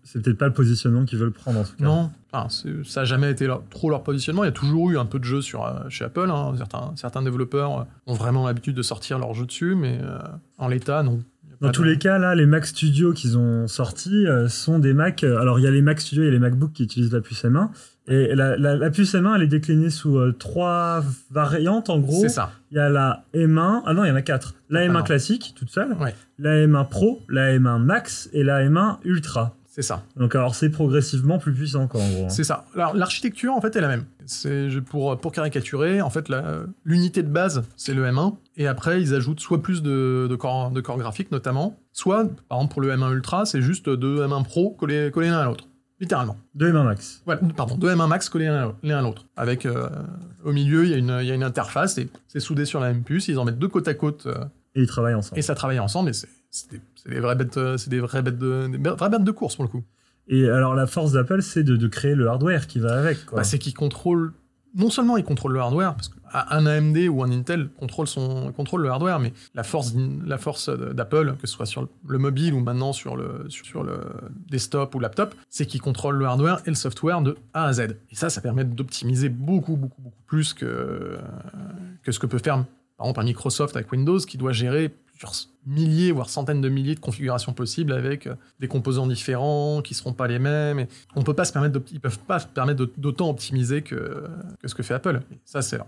C'est 0.03 0.21
peut-être 0.21 0.37
pas 0.37 0.47
le 0.47 0.53
positionnement 0.53 1.05
qu'ils 1.05 1.17
veulent 1.17 1.31
prendre 1.31 1.59
en 1.59 1.63
tout 1.63 1.75
cas. 1.75 1.83
Non, 1.83 2.11
Enfin, 2.31 2.47
ça 2.85 3.01
n'a 3.01 3.05
jamais 3.05 3.31
été 3.31 3.47
leur- 3.47 3.63
trop 3.71 3.89
leur 3.89 4.03
positionnement. 4.03 4.43
Il 4.43 4.47
y 4.47 4.49
a 4.49 4.51
toujours 4.51 4.91
eu 4.91 4.99
un 4.99 5.05
peu 5.07 5.17
de 5.17 5.23
jeux 5.23 5.41
sur, 5.41 5.65
euh, 5.65 5.89
chez 5.89 6.05
Apple. 6.05 6.29
hein. 6.29 6.53
Certains, 6.57 6.91
certains 6.95 7.23
développeurs 7.23 7.79
euh, 7.79 7.83
ont 8.05 8.13
vraiment 8.13 8.45
l'habitude 8.45 8.75
de 8.75 8.83
sortir 8.83 9.17
leurs 9.17 9.33
jeux 9.33 9.47
dessus, 9.47 9.73
mais 9.73 9.97
euh, 10.01 10.19
en 10.59 10.67
l'état, 10.67 11.01
non. 11.01 11.21
Dans 11.61 11.67
pas 11.67 11.71
tous 11.73 11.83
les 11.83 11.97
cas, 11.97 12.17
là, 12.19 12.35
les 12.35 12.45
Mac 12.45 12.65
Studio 12.65 13.11
qu'ils 13.13 13.37
ont 13.37 13.67
sortis 13.67 14.25
euh, 14.27 14.47
sont 14.47 14.79
des 14.79 14.93
Mac. 14.93 15.23
euh, 15.23 15.39
alors, 15.39 15.59
il 15.59 15.63
y 15.63 15.67
a 15.67 15.71
les 15.71 15.81
Mac 15.81 15.99
Studio 15.99 16.23
et 16.23 16.31
les 16.31 16.39
MacBook 16.39 16.71
qui 16.73 16.83
utilisent 16.83 17.11
la 17.11 17.19
puce 17.21 17.43
M1. 17.43 17.69
Et 18.07 18.33
la, 18.33 18.57
la- 18.57 18.75
la 18.75 18.89
puce 18.89 19.13
M1, 19.13 19.35
elle 19.35 19.43
est 19.43 19.47
déclinée 19.47 19.89
sous 19.89 20.17
euh, 20.17 20.31
trois 20.37 21.03
variantes, 21.31 21.89
en 21.89 21.99
gros. 21.99 22.21
C'est 22.21 22.29
ça. 22.29 22.51
Il 22.71 22.77
y 22.77 22.79
a 22.79 22.89
la 22.89 23.25
M1. 23.33 23.81
Ah 23.85 23.93
non, 23.93 24.03
il 24.05 24.07
y 24.07 24.11
en 24.11 24.15
a 24.15 24.21
quatre. 24.21 24.55
La 24.69 24.79
Ah 24.79 24.87
M1 24.87 24.93
non. 24.93 25.03
classique, 25.03 25.53
toute 25.57 25.69
seule. 25.69 25.93
Ouais. 25.99 26.15
La 26.39 26.55
M1 26.65 26.87
Pro, 26.89 27.21
la 27.29 27.51
M1 27.57 27.77
Max 27.83 28.29
et 28.33 28.43
la 28.43 28.63
M1 28.67 28.97
Ultra. 29.03 29.55
C'est 29.81 29.87
ça. 29.87 30.03
Donc, 30.17 30.35
alors, 30.35 30.55
c'est 30.55 30.69
progressivement 30.69 31.39
plus 31.39 31.53
puissant, 31.53 31.87
quoi, 31.87 32.01
en 32.01 32.09
gros. 32.09 32.25
hein. 32.25 32.29
C'est 32.29 32.43
ça. 32.43 32.65
Alors, 32.75 32.93
l'architecture, 32.97 33.53
en 33.53 33.61
fait, 33.61 33.73
est 33.77 33.79
la 33.81 33.87
même. 33.87 34.03
C'est 34.25 34.67
pour, 34.89 35.17
pour 35.17 35.31
caricaturer, 35.31 36.01
en 36.01 36.09
fait, 36.09 36.27
l'unité 36.83 37.23
de 37.23 37.29
base, 37.29 37.63
c'est 37.77 37.93
le 37.93 38.03
M1. 38.05 38.35
Et 38.57 38.67
après, 38.67 39.01
ils 39.01 39.13
ajoutent 39.15 39.39
soit 39.39 39.61
plus 39.61 39.81
de, 39.81 40.27
de 40.29 40.35
corps, 40.35 40.71
de 40.71 40.81
corps 40.81 40.97
graphiques, 40.97 41.31
notamment, 41.31 41.77
soit, 41.93 42.25
par 42.49 42.57
exemple, 42.57 42.73
pour 42.73 42.81
le 42.81 42.91
M1 42.91 43.13
Ultra, 43.13 43.45
c'est 43.45 43.61
juste 43.61 43.89
deux 43.89 44.21
M1 44.25 44.43
Pro 44.43 44.71
collés, 44.71 45.11
collés 45.11 45.29
l'un 45.29 45.39
à 45.39 45.45
l'autre. 45.45 45.65
Littéralement. 46.01 46.35
Deux 46.55 46.71
M1 46.73 46.83
Max. 46.83 47.21
Voilà, 47.25 47.39
pardon, 47.55 47.75
deux 47.75 47.89
M1 47.89 48.07
Max 48.07 48.27
collés 48.27 48.47
l'un 48.47 48.67
à- 48.69 48.75
l'un 48.83 48.99
à 48.99 49.01
l'autre. 49.01 49.25
Avec, 49.37 49.65
euh, 49.65 49.87
au 50.43 50.51
milieu, 50.51 50.83
il 50.83 50.91
y, 50.91 50.93
a 50.93 50.97
une- 50.97 51.17
il 51.21 51.27
y 51.27 51.31
a 51.31 51.35
une 51.35 51.43
interface, 51.43 51.97
et 51.97 52.09
c'est 52.27 52.39
soudé 52.41 52.65
sur 52.65 52.81
la 52.81 52.87
même 52.91 53.03
puce. 53.03 53.29
Ils 53.29 53.39
en 53.39 53.45
mettent 53.45 53.59
deux 53.59 53.67
côte 53.69 53.87
à 53.87 53.93
côte, 53.93 54.25
euh, 54.27 54.35
Et 54.75 54.81
ils 54.81 54.87
travaillent 54.87 55.15
ensemble. 55.15 55.39
et 55.39 55.41
ça 55.41 55.55
travaille 55.55 55.79
ensemble, 55.79 56.09
et 56.09 56.13
c'est 56.13 56.27
c'est 56.51 56.69
des, 57.07 57.19
vraies 57.19 57.35
bêtes, 57.35 57.57
euh, 57.57 57.77
c'est 57.77 57.89
des 57.89 57.99
vraies 57.99 58.21
bêtes 58.21 58.37
de, 58.37 58.67
des 58.67 58.77
vraies 58.89 59.09
bêtes 59.09 59.23
de 59.23 59.31
course, 59.31 59.55
pour 59.55 59.65
le 59.65 59.69
coup. 59.69 59.83
Et 60.27 60.47
alors, 60.49 60.75
la 60.75 60.85
force 60.87 61.11
d'Apple, 61.13 61.41
c'est 61.41 61.63
de, 61.63 61.75
de 61.75 61.87
créer 61.87 62.15
le 62.15 62.27
hardware 62.27 62.67
qui 62.67 62.79
va 62.79 62.97
avec. 62.99 63.17
Bah, 63.37 63.43
c'est 63.43 63.59
qu'ils 63.59 63.73
contrôlent. 63.73 64.33
Non 64.75 64.91
seulement 64.91 65.17
ils 65.17 65.23
contrôlent 65.23 65.53
le 65.53 65.59
hardware, 65.59 65.95
parce 65.95 66.09
qu'un 66.09 66.65
AMD 66.67 66.95
ou 67.09 67.23
un 67.23 67.31
Intel 67.31 67.69
contrôle, 67.79 68.05
son, 68.05 68.51
contrôle 68.51 68.83
le 68.83 68.89
hardware, 68.91 69.19
mais 69.19 69.33
la 69.55 69.63
force, 69.63 69.95
la 70.23 70.37
force 70.37 70.69
d'Apple, 70.69 71.33
que 71.41 71.47
ce 71.47 71.53
soit 71.55 71.65
sur 71.65 71.81
le- 71.81 71.87
le 72.07 72.19
mobile 72.19 72.53
ou 72.53 72.59
maintenant 72.59 72.93
sur 72.93 73.15
le, 73.17 73.45
sur, 73.49 73.65
sur 73.65 73.83
le 73.83 73.99
desktop 74.47 74.93
ou 74.93 74.99
laptop, 74.99 75.33
c'est 75.49 75.65
qu'ils 75.65 75.81
contrôlent 75.81 76.17
le 76.17 76.25
hardware 76.27 76.61
et 76.67 76.69
le 76.69 76.75
software 76.75 77.21
de 77.21 77.35
A 77.55 77.65
à 77.65 77.73
Z. 77.73 77.79
Et 78.11 78.15
ça, 78.15 78.29
ça 78.29 78.41
permet 78.41 78.63
d'optimiser 78.63 79.29
beaucoup, 79.29 79.75
beaucoup, 79.75 80.03
beaucoup 80.03 80.21
plus 80.27 80.53
que, 80.53 81.17
que 82.03 82.11
ce 82.11 82.19
que 82.19 82.27
peut 82.27 82.37
faire, 82.37 82.63
par 82.97 83.07
exemple, 83.07 83.21
un 83.21 83.23
Microsoft 83.23 83.75
avec 83.75 83.91
Windows 83.91 84.19
qui 84.19 84.37
doit 84.37 84.51
gérer 84.51 84.93
plusieurs 85.19 85.35
milliers, 85.65 86.11
voire 86.11 86.29
centaines 86.29 86.61
de 86.61 86.69
milliers 86.69 86.95
de 86.95 86.99
configurations 86.99 87.53
possibles 87.53 87.91
avec 87.91 88.25
euh, 88.27 88.35
des 88.59 88.67
composants 88.67 89.05
différents 89.05 89.81
qui 89.81 89.93
seront 89.93 90.13
pas 90.13 90.27
les 90.27 90.39
mêmes. 90.39 90.79
Et 90.79 90.87
on 91.15 91.23
peut 91.23 91.33
pas 91.33 91.45
se 91.45 91.51
permettre, 91.53 91.79
ils 91.91 91.99
peuvent 91.99 92.19
pas 92.19 92.39
se 92.39 92.47
permettre 92.47 92.77
d'aut- 92.85 92.93
d'autant 92.97 93.29
optimiser 93.29 93.81
que, 93.81 94.23
que 94.61 94.67
ce 94.67 94.73
que 94.75 94.81
fait 94.83 94.93
Apple. 94.93 95.19
Ça, 95.45 95.61
c'est 95.61 95.77
leur, 95.77 95.87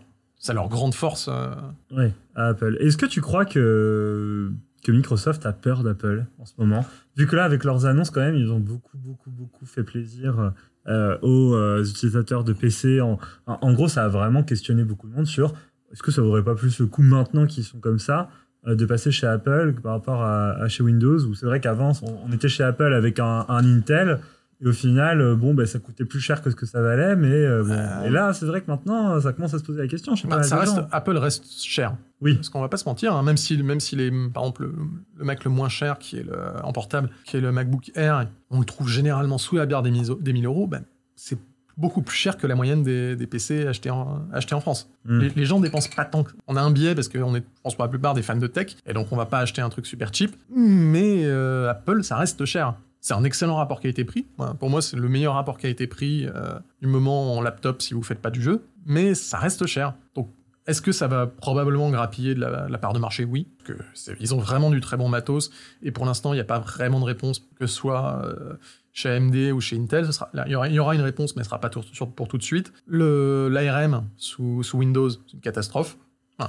leur 0.53 0.69
grande 0.69 0.93
force. 0.93 1.29
euh. 1.31 1.49
Oui, 1.91 2.11
à 2.35 2.47
Apple. 2.49 2.77
Est-ce 2.81 2.97
que 2.97 3.05
tu 3.05 3.21
crois 3.21 3.45
que, 3.45 4.51
que 4.83 4.91
Microsoft 4.91 5.45
a 5.45 5.53
peur 5.53 5.83
d'Apple 5.83 6.25
en 6.37 6.45
ce 6.45 6.53
moment? 6.57 6.85
Vu 7.15 7.25
que 7.25 7.35
là, 7.35 7.45
avec 7.45 7.63
leurs 7.63 7.85
annonces, 7.85 8.09
quand 8.11 8.21
même, 8.21 8.35
ils 8.35 8.51
ont 8.51 8.59
beaucoup, 8.59 8.97
beaucoup, 8.97 9.29
beaucoup 9.31 9.65
fait 9.65 9.83
plaisir 9.83 10.51
euh, 10.87 11.17
aux 11.21 11.81
utilisateurs 11.83 12.43
de 12.43 12.51
PC. 12.53 12.99
En, 13.01 13.17
en- 13.47 13.73
gros, 13.73 13.87
ça 13.87 14.03
a 14.03 14.07
vraiment 14.09 14.43
questionné 14.43 14.83
beaucoup 14.83 15.07
de 15.07 15.13
monde 15.15 15.27
sur 15.27 15.53
est-ce 15.93 16.03
que 16.03 16.11
ça 16.11 16.21
vaudrait 16.21 16.43
pas 16.43 16.55
plus 16.55 16.79
le 16.79 16.85
coup 16.87 17.01
maintenant 17.01 17.45
qu'ils 17.45 17.63
sont 17.65 17.79
comme 17.79 17.99
ça? 17.99 18.29
De 18.65 18.85
passer 18.85 19.11
chez 19.11 19.25
Apple 19.27 19.73
par 19.81 19.93
rapport 19.93 20.21
à, 20.21 20.51
à 20.51 20.67
chez 20.67 20.83
Windows 20.83 21.19
où 21.25 21.33
c'est 21.33 21.45
vrai 21.47 21.59
qu'avant 21.59 21.93
on, 22.03 22.29
on 22.29 22.31
était 22.31 22.47
chez 22.49 22.63
Apple 22.63 22.93
avec 22.93 23.19
un, 23.19 23.45
un 23.47 23.65
Intel 23.65 24.19
et 24.63 24.67
au 24.67 24.71
final 24.71 25.19
euh, 25.19 25.35
bon 25.35 25.55
ben 25.55 25.65
ça 25.65 25.79
coûtait 25.79 26.05
plus 26.05 26.19
cher 26.19 26.43
que 26.43 26.51
ce 26.51 26.55
que 26.55 26.67
ça 26.67 26.79
valait 26.79 27.15
mais 27.15 27.31
euh, 27.33 27.63
bon. 27.63 27.71
Euh. 27.73 28.03
et 28.05 28.09
là 28.11 28.33
c'est 28.33 28.45
vrai 28.45 28.61
que 28.61 28.69
maintenant 28.69 29.19
ça 29.19 29.33
commence 29.33 29.55
à 29.55 29.57
se 29.59 29.63
poser 29.63 29.81
la 29.81 29.87
question 29.87 30.15
je 30.15 30.21
sais 30.21 30.27
Bah, 30.27 30.37
pas 30.37 30.43
ça 30.43 30.57
mal 30.57 30.65
de 30.65 30.69
reste, 30.69 30.81
gens. 30.81 30.87
Apple 30.91 31.17
reste 31.17 31.45
cher. 31.63 31.95
oui 32.21 32.35
Parce 32.35 32.49
qu'on 32.49 32.61
va 32.61 32.69
pas 32.69 32.77
se 32.77 32.85
mentir, 32.87 33.15
hein, 33.15 33.23
même 33.23 33.37
si, 33.37 33.57
même 33.63 33.79
si 33.79 33.95
les, 33.95 34.11
par 34.31 34.43
exemple, 34.43 34.63
le, 34.65 34.73
le 35.17 35.25
Mac 35.25 35.43
le 35.43 35.49
moins 35.49 35.69
cher, 35.69 35.97
qui 35.97 36.17
est 36.19 36.23
le, 36.23 36.37
en 36.63 36.71
portable, 36.71 37.09
qui 37.25 37.37
est 37.37 37.41
le 37.41 37.51
MacBook 37.51 37.91
Air, 37.95 38.27
on 38.51 38.59
le 38.59 38.65
trouve 38.65 38.87
généralement 38.87 39.39
sous 39.39 39.55
la 39.55 39.65
barre 39.65 39.81
des 39.81 39.89
1000 39.91 40.45
euros, 40.45 40.67
ben, 40.67 40.83
c'est 41.15 41.39
beaucoup 41.77 42.01
plus 42.01 42.15
cher 42.15 42.37
que 42.37 42.47
la 42.47 42.55
moyenne 42.55 42.83
des, 42.83 43.15
des 43.15 43.27
PC 43.27 43.67
achetés 43.67 43.89
en, 43.89 44.21
achetés 44.33 44.55
en 44.55 44.61
France. 44.61 44.89
Mm. 45.05 45.19
Les, 45.19 45.29
les 45.29 45.45
gens 45.45 45.59
dépensent 45.59 45.89
pas 45.95 46.05
tant. 46.05 46.25
On 46.47 46.55
a 46.55 46.61
un 46.61 46.71
biais 46.71 46.95
parce 46.95 47.09
qu'on 47.09 47.35
est, 47.35 47.39
je 47.41 47.61
pense, 47.63 47.75
pour 47.75 47.83
la 47.83 47.89
plupart 47.89 48.13
des 48.13 48.21
fans 48.21 48.37
de 48.37 48.47
tech, 48.47 48.75
et 48.85 48.93
donc 48.93 49.07
on 49.11 49.17
va 49.17 49.25
pas 49.25 49.39
acheter 49.39 49.61
un 49.61 49.69
truc 49.69 49.85
super 49.85 50.13
cheap. 50.13 50.35
Mais 50.53 51.25
euh, 51.25 51.69
Apple, 51.69 52.03
ça 52.03 52.17
reste 52.17 52.45
cher. 52.45 52.75
C'est 53.03 53.15
un 53.15 53.23
excellent 53.23 53.55
rapport 53.55 53.79
qualité-prix. 53.79 54.27
Pour 54.59 54.69
moi, 54.69 54.81
c'est 54.81 54.95
le 54.95 55.09
meilleur 55.09 55.33
rapport 55.33 55.57
qualité-prix 55.57 56.27
euh, 56.27 56.59
du 56.81 56.87
moment 56.87 57.35
en 57.35 57.41
laptop 57.41 57.81
si 57.81 57.95
vous 57.95 58.03
faites 58.03 58.21
pas 58.21 58.29
du 58.29 58.43
jeu. 58.43 58.63
Mais 58.85 59.15
ça 59.15 59.39
reste 59.39 59.65
cher. 59.65 59.95
Donc, 60.13 60.29
est-ce 60.67 60.83
que 60.83 60.91
ça 60.91 61.07
va 61.07 61.25
probablement 61.25 61.89
grappiller 61.89 62.35
de 62.35 62.41
la, 62.41 62.67
de 62.67 62.71
la 62.71 62.77
part 62.77 62.93
de 62.93 62.99
marché? 62.99 63.25
Oui. 63.25 63.47
Parce 63.57 63.79
que 63.79 64.13
ils 64.19 64.35
ont 64.35 64.37
vraiment 64.37 64.69
du 64.69 64.81
très 64.81 64.97
bon 64.97 65.09
matos. 65.09 65.49
Et 65.81 65.91
pour 65.91 66.05
l'instant, 66.05 66.33
il 66.33 66.35
n'y 66.35 66.41
a 66.41 66.45
pas 66.45 66.59
vraiment 66.59 66.99
de 66.99 67.05
réponse, 67.05 67.39
que 67.59 67.65
ce 67.65 67.73
soit 67.73 68.21
euh, 68.23 68.53
chez 68.93 69.09
AMD 69.09 69.35
ou 69.53 69.61
chez 69.61 69.77
Intel, 69.77 70.05
ce 70.05 70.11
sera, 70.11 70.29
là, 70.33 70.43
il, 70.47 70.51
y 70.51 70.55
aura, 70.55 70.67
il 70.67 70.73
y 70.75 70.79
aura 70.79 70.95
une 70.95 71.01
réponse, 71.01 71.35
mais 71.35 71.43
ce 71.43 71.49
sera 71.49 71.59
pas 71.59 71.69
tout- 71.69 71.83
sur- 71.93 72.11
pour 72.11 72.27
tout 72.27 72.37
de 72.37 72.43
suite. 72.43 72.73
Le- 72.87 73.47
L'ARM 73.49 74.05
sous, 74.17 74.63
sous 74.63 74.77
Windows, 74.77 75.09
c'est 75.09 75.33
une 75.33 75.39
catastrophe, 75.39 75.97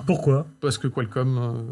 Pourquoi? 0.07 0.46
parce 0.61 0.78
que 0.78 0.88
Qualcomm 0.88 1.38
euh, 1.38 1.62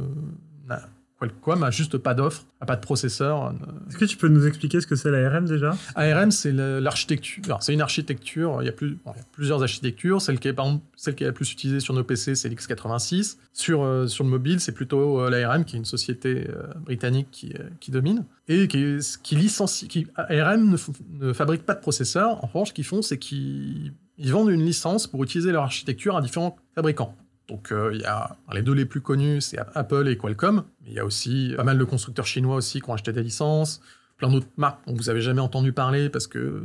n'a- 0.69 0.89
Qualcomm 1.21 1.63
a 1.63 1.71
juste 1.71 1.99
pas 1.99 2.15
d'offre, 2.15 2.47
a 2.61 2.67
pas 2.67 2.77
de 2.77 2.81
processeur. 2.81 3.49
euh, 3.49 3.53
Est-ce 3.89 3.99
que 3.99 4.07
tu 4.07 4.17
peux 4.17 4.29
nous 4.29 4.47
expliquer 4.47 4.81
ce 4.81 4.87
que 4.87 4.97
c'est 4.97 5.11
l'ARM 5.11 5.45
déjà? 5.45 5.77
ARM, 5.95 6.31
c'est 6.31 6.51
l'architecture. 6.53 7.59
C'est 7.61 7.75
une 7.75 7.83
architecture. 7.83 8.63
Il 8.63 8.67
y, 8.67 8.69
a 8.69 8.73
plus, 8.73 8.99
bon, 9.05 9.13
il 9.15 9.19
y 9.19 9.21
a 9.21 9.27
plusieurs 9.31 9.63
architectures. 9.63 10.23
Celle 10.23 10.39
qui 10.39 10.49
est, 10.49 10.55
par 10.55 10.65
exemple, 10.67 10.85
celle 10.97 11.15
qui 11.15 11.25
est 11.25 11.27
la 11.27 11.33
plus 11.35 11.53
utilisée 11.53 11.81
sur 11.81 11.93
nos 11.93 12.05
PC, 12.05 12.35
c'est 12.35 12.49
l'X86. 12.49 13.37
Sur, 13.53 13.83
euh, 13.83 14.07
sur 14.07 14.25
le 14.25 14.31
mobile, 14.31 14.61
c'est 14.61 14.73
plutôt 14.73 15.21
euh, 15.21 15.29
l'ARM, 15.29 15.65
qui 15.67 15.77
est 15.77 15.79
une 15.79 15.85
société 15.85 16.49
euh, 16.49 16.63
britannique 16.85 17.29
qui, 17.31 17.53
qui 17.81 17.91
domine 17.91 18.25
et 18.49 18.67
qui, 18.67 18.97
qui 19.23 19.37
licencie. 19.37 19.89
Qui, 19.89 20.07
ARM 20.17 20.75
ne, 21.21 21.33
fabrique 21.35 21.67
pas 21.67 21.75
de 21.75 21.81
processeurs. 21.81 22.43
En 22.43 22.47
revanche, 22.47 22.69
ce 22.69 22.73
qu'ils 22.73 22.85
font, 22.87 23.03
c'est 23.03 23.19
qu'ils 23.19 23.93
ils 24.17 24.33
vendent 24.33 24.51
une 24.51 24.65
licence 24.65 25.07
pour 25.07 25.23
utiliser 25.23 25.53
leur 25.53 25.65
architecture 25.65 26.17
à 26.17 26.23
différents 26.23 26.57
fabricants. 26.75 27.15
Donc 27.51 27.73
euh, 27.73 27.91
il 27.93 28.01
y 28.01 28.05
a 28.05 28.37
les 28.53 28.63
deux 28.63 28.73
les 28.73 28.87
plus 28.87 29.01
connus, 29.03 29.41
c'est 29.43 29.59
Apple 29.75 30.09
et 30.09 30.17
Qualcomm. 30.17 30.63
Mais 30.85 30.91
il 30.91 30.95
y 30.95 30.99
a 31.01 31.05
aussi 31.05 31.53
pas 31.57 31.65
mal 31.65 31.77
de 31.77 31.85
constructeurs 31.85 32.27
chinois 32.27 32.57
aussi 32.57 32.81
qui 32.81 32.89
ont 32.89 32.95
acheté 32.95 33.13
des 33.13 33.23
licences 33.23 33.83
plein 34.17 34.31
d'autres 34.31 34.47
marques 34.57 34.81
dont 34.87 34.95
vous 34.95 35.09
avez 35.11 35.21
jamais 35.23 35.41
entendu 35.41 35.73
parler 35.73 36.09
parce 36.11 36.27
que 36.27 36.65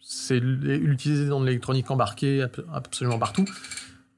c'est 0.00 0.38
utilisé 0.38 1.26
dans 1.28 1.42
l'électronique 1.42 1.90
embarquée 1.90 2.42
ab- 2.42 2.64
absolument 2.72 3.18
partout. 3.18 3.44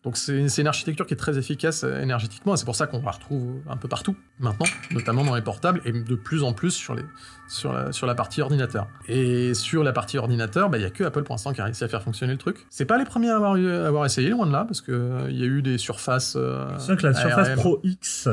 Donc 0.07 0.17
c'est 0.17 0.49
c'est 0.49 0.63
une 0.63 0.69
architecture 0.69 1.05
qui 1.05 1.15
est 1.15 1.17
très 1.19 1.37
efficace 1.37 1.83
euh, 1.85 2.01
énergétiquement 2.01 2.55
et 2.55 2.57
c'est 2.57 2.65
pour 2.65 2.77
ça 2.77 2.87
qu'on 2.87 3.03
la 3.03 3.11
retrouve 3.11 3.61
un 3.69 3.77
peu 3.77 3.89
partout 3.89 4.15
maintenant, 4.39 4.65
notamment 4.93 5.25
dans 5.25 5.35
les 5.35 5.43
portables 5.43 5.83
et 5.85 5.91
de 5.93 6.15
plus 6.15 6.45
en 6.45 6.53
plus 6.53 6.71
sur, 6.71 6.95
les, 6.95 7.03
sur, 7.49 7.73
la, 7.73 7.91
sur 7.93 8.07
la 8.07 8.15
partie 8.15 8.41
ordinateur. 8.41 8.87
Et 9.09 9.53
sur 9.53 9.83
la 9.83 9.93
partie 9.93 10.17
ordinateur, 10.17 10.71
bah, 10.71 10.79
il 10.79 10.83
y 10.83 10.87
a 10.87 10.91
que 10.91 11.03
Apple 11.05 11.25
pour 11.25 11.35
l'instant 11.35 11.53
qui 11.53 11.61
a 11.61 11.65
réussi 11.65 11.83
à 11.83 11.89
faire 11.89 12.03
fonctionner 12.03 12.33
le 12.33 12.39
truc. 12.39 12.65
C'est 12.71 12.85
pas 12.85 12.99
les 12.99 13.05
premiers 13.05 13.31
à 13.31 13.37
avoir, 13.37 13.57
eu- 13.57 13.69
à 13.71 13.87
avoir 13.89 14.07
essayé, 14.07 14.31
loin 14.31 14.47
de 14.47 14.53
là, 14.53 14.65
parce 14.65 14.81
qu'il 14.81 14.95
il 15.29 15.37
y 15.39 15.43
a 15.43 15.47
eu 15.47 15.61
des 15.61 15.77
surfaces... 15.77 16.37
euh, 16.37 16.79
sais 16.79 16.97
que 16.97 17.05
la 17.07 17.13
Surface 17.13 17.49
ARM. 17.49 17.59
Pro 17.59 17.81
X, 17.83 18.29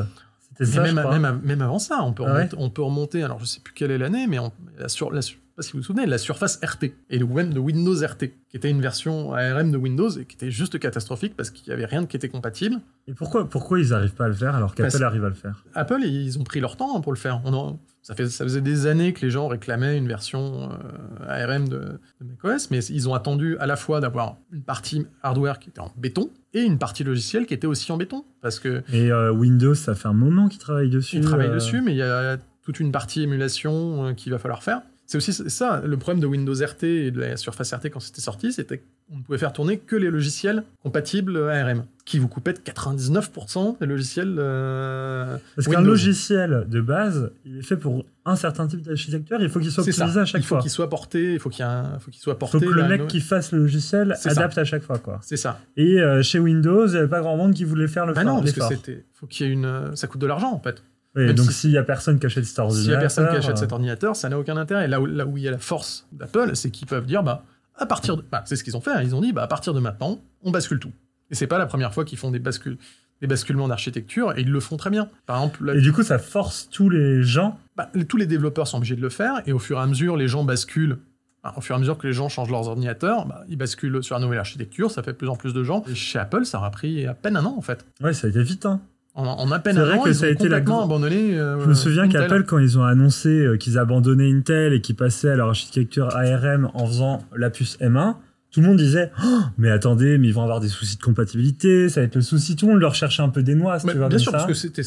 ça, 0.61 0.81
même, 0.81 0.95
crois. 0.99 1.17
même, 1.17 1.41
même 1.43 1.61
avant 1.63 1.79
ça, 1.79 2.03
on 2.03 2.13
peut, 2.13 2.23
Ah 2.27 2.33
ouais 2.33 2.37
remonter, 2.41 2.55
on 2.59 2.69
peut 2.69 2.83
remonter, 2.83 3.23
alors 3.23 3.39
je 3.39 3.45
sais 3.45 3.59
plus 3.61 3.73
quelle 3.73 3.89
est 3.89 3.97
l'année, 3.97 4.27
mais 4.27 4.37
on, 4.37 4.51
la 4.77 4.87
sur, 4.89 5.11
la, 5.11 5.21
pas 5.55 5.61
si 5.61 5.73
vous 5.73 5.79
vous 5.79 5.83
souvenez, 5.83 6.05
la 6.05 6.17
Surface 6.17 6.59
RT 6.63 6.85
et 7.09 7.17
le 7.19 7.25
même 7.25 7.53
de 7.53 7.59
Windows 7.59 7.93
RT, 7.95 8.29
qui 8.49 8.57
était 8.57 8.69
une 8.69 8.81
version 8.81 9.33
ARM 9.33 9.71
de 9.71 9.77
Windows 9.77 10.09
et 10.09 10.25
qui 10.25 10.35
était 10.35 10.51
juste 10.51 10.79
catastrophique 10.79 11.35
parce 11.35 11.49
qu'il 11.51 11.67
y 11.67 11.71
avait 11.71 11.85
rien 11.85 12.05
qui 12.05 12.15
était 12.17 12.29
compatible. 12.29 12.77
Et 13.07 13.13
pourquoi, 13.13 13.49
pourquoi 13.49 13.79
ils 13.79 13.89
n'arrivent 13.89 14.13
pas 14.15 14.25
à 14.25 14.27
le 14.29 14.33
faire 14.33 14.55
alors 14.55 14.73
qu'Apple 14.75 15.03
arrive 15.03 15.25
à 15.25 15.29
le 15.29 15.35
faire? 15.35 15.63
Apple, 15.73 16.01
ils 16.03 16.39
ont 16.39 16.43
pris 16.43 16.59
leur 16.59 16.77
temps 16.77 16.99
pour 17.01 17.11
le 17.11 17.17
faire. 17.17 17.41
On 17.45 17.53
en- 17.53 17.79
ça, 18.01 18.15
fait, 18.15 18.27
ça 18.29 18.43
faisait 18.43 18.59
des 18.61 18.85
années 18.87 19.13
que 19.13 19.21
les 19.21 19.29
gens 19.31 19.47
réclamaient 19.47 19.97
une 19.97 20.07
version 20.09 20.69
euh, 20.71 21.25
ARM 21.29 21.69
de, 21.69 21.77
de 22.19 22.25
macOS, 22.27 22.69
mais 22.69 22.83
ils 22.85 23.07
ont 23.07 23.13
attendu 23.13 23.57
à 23.59 23.65
la 23.65 23.75
fois 23.77 23.99
d'avoir 24.01 24.37
une 24.51 24.63
partie 24.63 25.05
hardware 25.21 25.59
qui 25.59 25.69
était 25.69 25.79
en 25.79 25.91
béton 25.95 26.29
et 26.53 26.61
une 26.63 26.77
partie 26.77 27.03
logicielle 27.05 27.45
qui 27.45 27.53
était 27.53 27.67
aussi 27.67 27.91
en 27.91 27.97
béton. 27.97 28.25
Parce 28.41 28.59
que 28.59 28.83
Et 28.91 29.11
euh, 29.11 29.31
Windows, 29.31 29.73
ça 29.75 29.95
fait 29.95 30.07
un 30.09 30.13
moment 30.13 30.49
qu'ils 30.49 30.59
travaillent 30.59 30.89
dessus. 30.89 31.17
Ils 31.17 31.23
travaillent 31.23 31.47
euh, 31.47 31.55
dessus, 31.55 31.81
mais 31.81 31.91
il 31.93 31.97
y 31.97 32.01
a 32.01 32.37
toute 32.61 32.79
une 32.79 32.91
partie 32.91 33.21
émulation 33.23 34.07
euh, 34.07 34.13
qu'il 34.13 34.31
va 34.33 34.39
falloir 34.39 34.63
faire. 34.63 34.81
C'est 35.05 35.17
aussi 35.17 35.33
ça, 35.33 35.81
le 35.85 35.97
problème 35.97 36.21
de 36.21 36.27
Windows 36.27 36.53
RT 36.53 36.83
et 36.83 37.11
de 37.11 37.19
la 37.19 37.37
Surface 37.37 37.73
RT 37.73 37.89
quand 37.91 37.99
c'était 37.99 38.21
sorti, 38.21 38.53
c'était 38.53 38.79
qu'on 39.09 39.17
ne 39.17 39.21
pouvait 39.21 39.37
faire 39.37 39.51
tourner 39.53 39.77
que 39.77 39.95
les 39.97 40.09
logiciels 40.09 40.63
compatibles 40.81 41.37
ARM, 41.49 41.83
qui 42.05 42.19
vous 42.19 42.29
coupaient 42.29 42.53
de 42.53 42.59
99% 42.59 43.77
des 43.79 43.85
logiciels. 43.85 44.35
euh, 44.39 45.37
Parce 45.55 45.67
qu'un 45.67 45.81
logiciel 45.81 46.65
de 46.69 46.81
base, 46.81 47.31
il 47.45 47.59
est 47.59 47.61
fait 47.63 47.75
pour 47.77 48.05
un 48.25 48.35
certain 48.37 48.65
type 48.67 48.81
d'architecture, 48.81 49.37
il 49.41 49.49
faut 49.49 49.59
qu'il 49.59 49.71
soit 49.71 49.83
ça. 49.83 49.89
optimisé 49.89 50.19
à 50.21 50.25
chaque 50.25 50.41
il 50.41 50.45
faut 50.45 50.55
fois. 50.55 50.61
qu'il 50.61 50.71
soit 50.71 50.89
porté, 50.89 51.33
il 51.33 51.39
faut 51.39 51.49
qu'il 51.49 51.65
qu'il 52.11 52.21
soit 52.21 52.33
Il 52.33 52.37
porté. 52.37 52.59
faut 52.59 52.65
que 52.65 52.73
le 52.73 52.87
mec 52.87 53.01
no- 53.01 53.07
qui 53.07 53.19
fasse 53.19 53.51
le 53.51 53.59
logiciel 53.59 54.15
ça. 54.17 54.31
adapte 54.31 54.57
à 54.57 54.63
chaque 54.63 54.83
fois. 54.83 54.99
quoi. 54.99 55.19
C'est 55.21 55.37
ça. 55.37 55.59
Et 55.75 55.99
euh, 55.99 56.23
chez 56.23 56.39
Windows, 56.39 56.87
il 56.87 56.91
n'y 56.91 56.97
avait 56.97 57.07
pas 57.09 57.19
grand 57.19 57.35
monde 57.35 57.53
qui 57.53 57.65
voulait 57.65 57.87
faire 57.89 58.05
le 58.05 58.13
Ah 58.15 58.21
for- 58.23 58.35
non, 58.35 58.39
parce 58.39 58.53
que 58.53 58.61
c'était. 58.69 59.03
Faut 59.13 59.27
qu'il 59.27 59.45
y 59.45 59.49
ait 59.49 59.53
une. 59.53 59.95
Ça 59.95 60.07
coûte 60.07 60.21
de 60.21 60.27
l'argent 60.27 60.51
en 60.53 60.59
fait. 60.59 60.81
Oui, 61.15 61.25
même 61.27 61.35
donc 61.35 61.47
si- 61.47 61.53
s'il 61.53 61.69
n'y 61.71 61.77
a 61.77 61.83
personne 61.83 62.19
qui 62.19 62.25
achète 62.25 62.43
cet 62.45 62.53
S'il 62.55 62.61
ordinateur... 62.63 62.93
y 62.93 62.95
a 62.95 62.99
personne 62.99 63.29
qui 63.29 63.35
achète 63.35 63.51
euh, 63.51 63.59
cet 63.59 63.71
ordinateur, 63.71 64.15
ça 64.15 64.29
n'a 64.29 64.39
aucun 64.39 64.57
intérêt. 64.57 64.87
Là 64.87 64.99
où, 64.99 65.05
là 65.05 65.25
où 65.25 65.37
il 65.37 65.43
y 65.43 65.47
a 65.47 65.51
la 65.51 65.57
force 65.59 66.07
d'Apple, 66.11 66.55
c'est 66.55 66.71
qu'ils 66.71 66.87
peuvent 66.87 67.05
dire, 67.05 67.21
bah, 67.23 67.43
à 67.75 67.85
partir 67.85 68.17
de, 68.17 68.23
bah, 68.31 68.41
c'est 68.45 68.55
ce 68.55 68.63
qu'ils 68.63 68.75
ont 68.77 68.81
fait. 68.81 68.91
hein. 68.91 69.01
Ils 69.03 69.13
ont 69.15 69.21
dit, 69.21 69.31
bah, 69.33 69.43
à 69.43 69.47
partir 69.47 69.73
de 69.73 69.79
maintenant, 69.79 70.19
on 70.43 70.51
bascule 70.51 70.79
tout. 70.79 70.91
Et 71.31 71.35
c'est 71.35 71.47
pas 71.47 71.57
la 71.57 71.65
première 71.67 71.93
fois 71.93 72.03
qu'ils 72.05 72.17
font 72.17 72.31
des 72.31 72.39
bascules, 72.39 72.77
des 73.21 73.27
basculements 73.27 73.67
d'architecture, 73.67 74.33
et 74.37 74.41
ils 74.41 74.49
le 74.51 74.59
font 74.59 74.75
très 74.77 74.89
bien. 74.89 75.07
Par 75.25 75.37
exemple, 75.37 75.65
là, 75.65 75.75
Et 75.75 75.81
du 75.81 75.93
coup, 75.93 76.03
ça 76.03 76.17
force 76.19 76.67
tous 76.71 76.89
les 76.89 77.21
gens... 77.23 77.59
bah, 77.75 77.89
tous 78.09 78.17
les 78.17 78.25
développeurs 78.25 78.67
sont 78.67 78.77
obligés 78.77 78.95
de 78.95 79.01
le 79.01 79.09
faire, 79.09 79.41
et 79.45 79.53
au 79.53 79.59
fur 79.59 79.77
et 79.77 79.81
à 79.81 79.85
mesure, 79.87 80.17
les 80.17 80.27
gens 80.27 80.43
basculent. 80.43 80.97
bah, 81.43 81.53
au 81.57 81.61
fur 81.61 81.75
et 81.75 81.77
à 81.77 81.79
mesure 81.79 81.97
que 81.97 82.07
les 82.07 82.13
gens 82.13 82.27
changent 82.29 82.49
leurs 82.51 82.67
ordinateurs, 82.67 83.25
bah, 83.25 83.43
ils 83.49 83.57
basculent 83.57 84.03
sur 84.03 84.15
la 84.15 84.21
nouvelle 84.21 84.39
architecture, 84.39 84.89
ça 84.91 85.03
fait 85.03 85.11
de 85.13 85.17
plus 85.17 85.29
en 85.29 85.35
plus 85.35 85.53
de 85.53 85.63
gens. 85.63 85.83
Et 85.89 85.95
chez 85.95 86.17
Apple, 86.19 86.45
ça 86.45 86.57
aura 86.57 86.71
pris 86.71 87.05
à 87.05 87.13
peine 87.13 87.35
un 87.37 87.45
an, 87.45 87.55
en 87.57 87.61
fait. 87.61 87.85
Ouais, 88.01 88.13
ça 88.13 88.27
a 88.27 88.29
été 88.29 88.41
vite. 88.43 88.65
Hein. 88.65 88.81
En, 89.15 89.25
en 89.25 89.51
à 89.51 89.59
peine 89.59 89.77
vrai 89.77 89.97
an, 89.99 90.01
que 90.03 90.09
ils 90.09 90.15
ça 90.15 90.25
a 90.25 90.29
été 90.29 90.47
la 90.49 90.59
complètement 90.59 90.83
abandonné. 90.85 91.37
euh, 91.37 91.59
Je 91.61 91.67
me 91.69 91.73
souviens 91.75 92.03
Intel. 92.05 92.21
qu'Apple, 92.21 92.43
quand 92.45 92.57
ils 92.57 92.79
ont 92.79 92.83
annoncé 92.83 93.29
euh, 93.29 93.57
qu'ils 93.57 93.77
abandonnaient 93.77 94.31
Intel 94.31 94.73
et 94.73 94.81
qu'ils 94.81 94.95
passaient 94.95 95.29
à 95.29 95.35
leur 95.35 95.49
architecture 95.49 96.09
ARM 96.15 96.71
en 96.73 96.87
faisant 96.87 97.23
la 97.35 97.51
puce 97.51 97.77
M1, 97.79 98.15
tout 98.51 98.61
le 98.61 98.67
monde 98.67 98.77
disait 98.77 99.11
Oh, 99.23 99.41
Mais 99.59 99.69
attendez, 99.69 100.17
mais 100.17 100.27
ils 100.29 100.33
vont 100.33 100.41
avoir 100.41 100.59
des 100.59 100.67
soucis 100.67 100.97
de 100.97 101.01
compatibilité, 101.03 101.89
ça 101.89 102.01
va 102.01 102.05
être 102.07 102.15
le 102.15 102.21
souci. 102.21 102.55
Tout 102.55 102.65
le 102.65 102.71
monde 102.73 102.81
leur 102.81 102.95
cherchait 102.95 103.21
un 103.21 103.29
peu 103.29 103.43
des 103.43 103.53
noix, 103.55 103.77
si 103.79 103.85
Mais 103.85 103.91
tu 103.93 103.99
vois, 103.99 104.09
bien 104.09 104.17
sûr, 104.17 104.31
ça. 104.31 104.37
parce 104.39 104.47
que 104.47 104.55
c'était, 104.55 104.81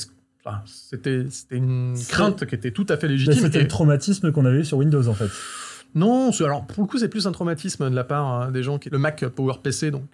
enfin, 0.45 0.59
c'était, 0.67 1.27
c'était 1.31 1.57
une 1.57 1.95
crainte 2.09 2.47
qui 2.47 2.55
était 2.57 2.73
tout 2.73 2.87
à 2.89 2.97
fait 2.97 3.07
Bah, 3.07 3.13
légitime. 3.13 3.35
C'était 3.45 3.59
Et- 3.61 3.63
le 3.63 3.69
traumatisme 3.69 4.33
qu'on 4.33 4.45
avait 4.45 4.59
eu 4.61 4.65
sur 4.65 4.79
Windows, 4.79 5.07
en 5.07 5.15
fait. 5.15 5.29
Non, 5.95 6.31
alors 6.41 6.67
pour 6.67 6.83
le 6.83 6.89
coup, 6.89 6.99
c'est 6.99 7.09
plus 7.09 7.27
un 7.27 7.33
traumatisme 7.33 7.89
de 7.89 7.95
la 7.95 8.05
part 8.05 8.27
hein, 8.27 8.51
des 8.51 8.63
gens 8.63 8.79
qui. 8.79 8.91
Le 8.91 8.99
Mac 8.99 9.25
PowerPC, 9.27 9.91
donc 9.91 10.05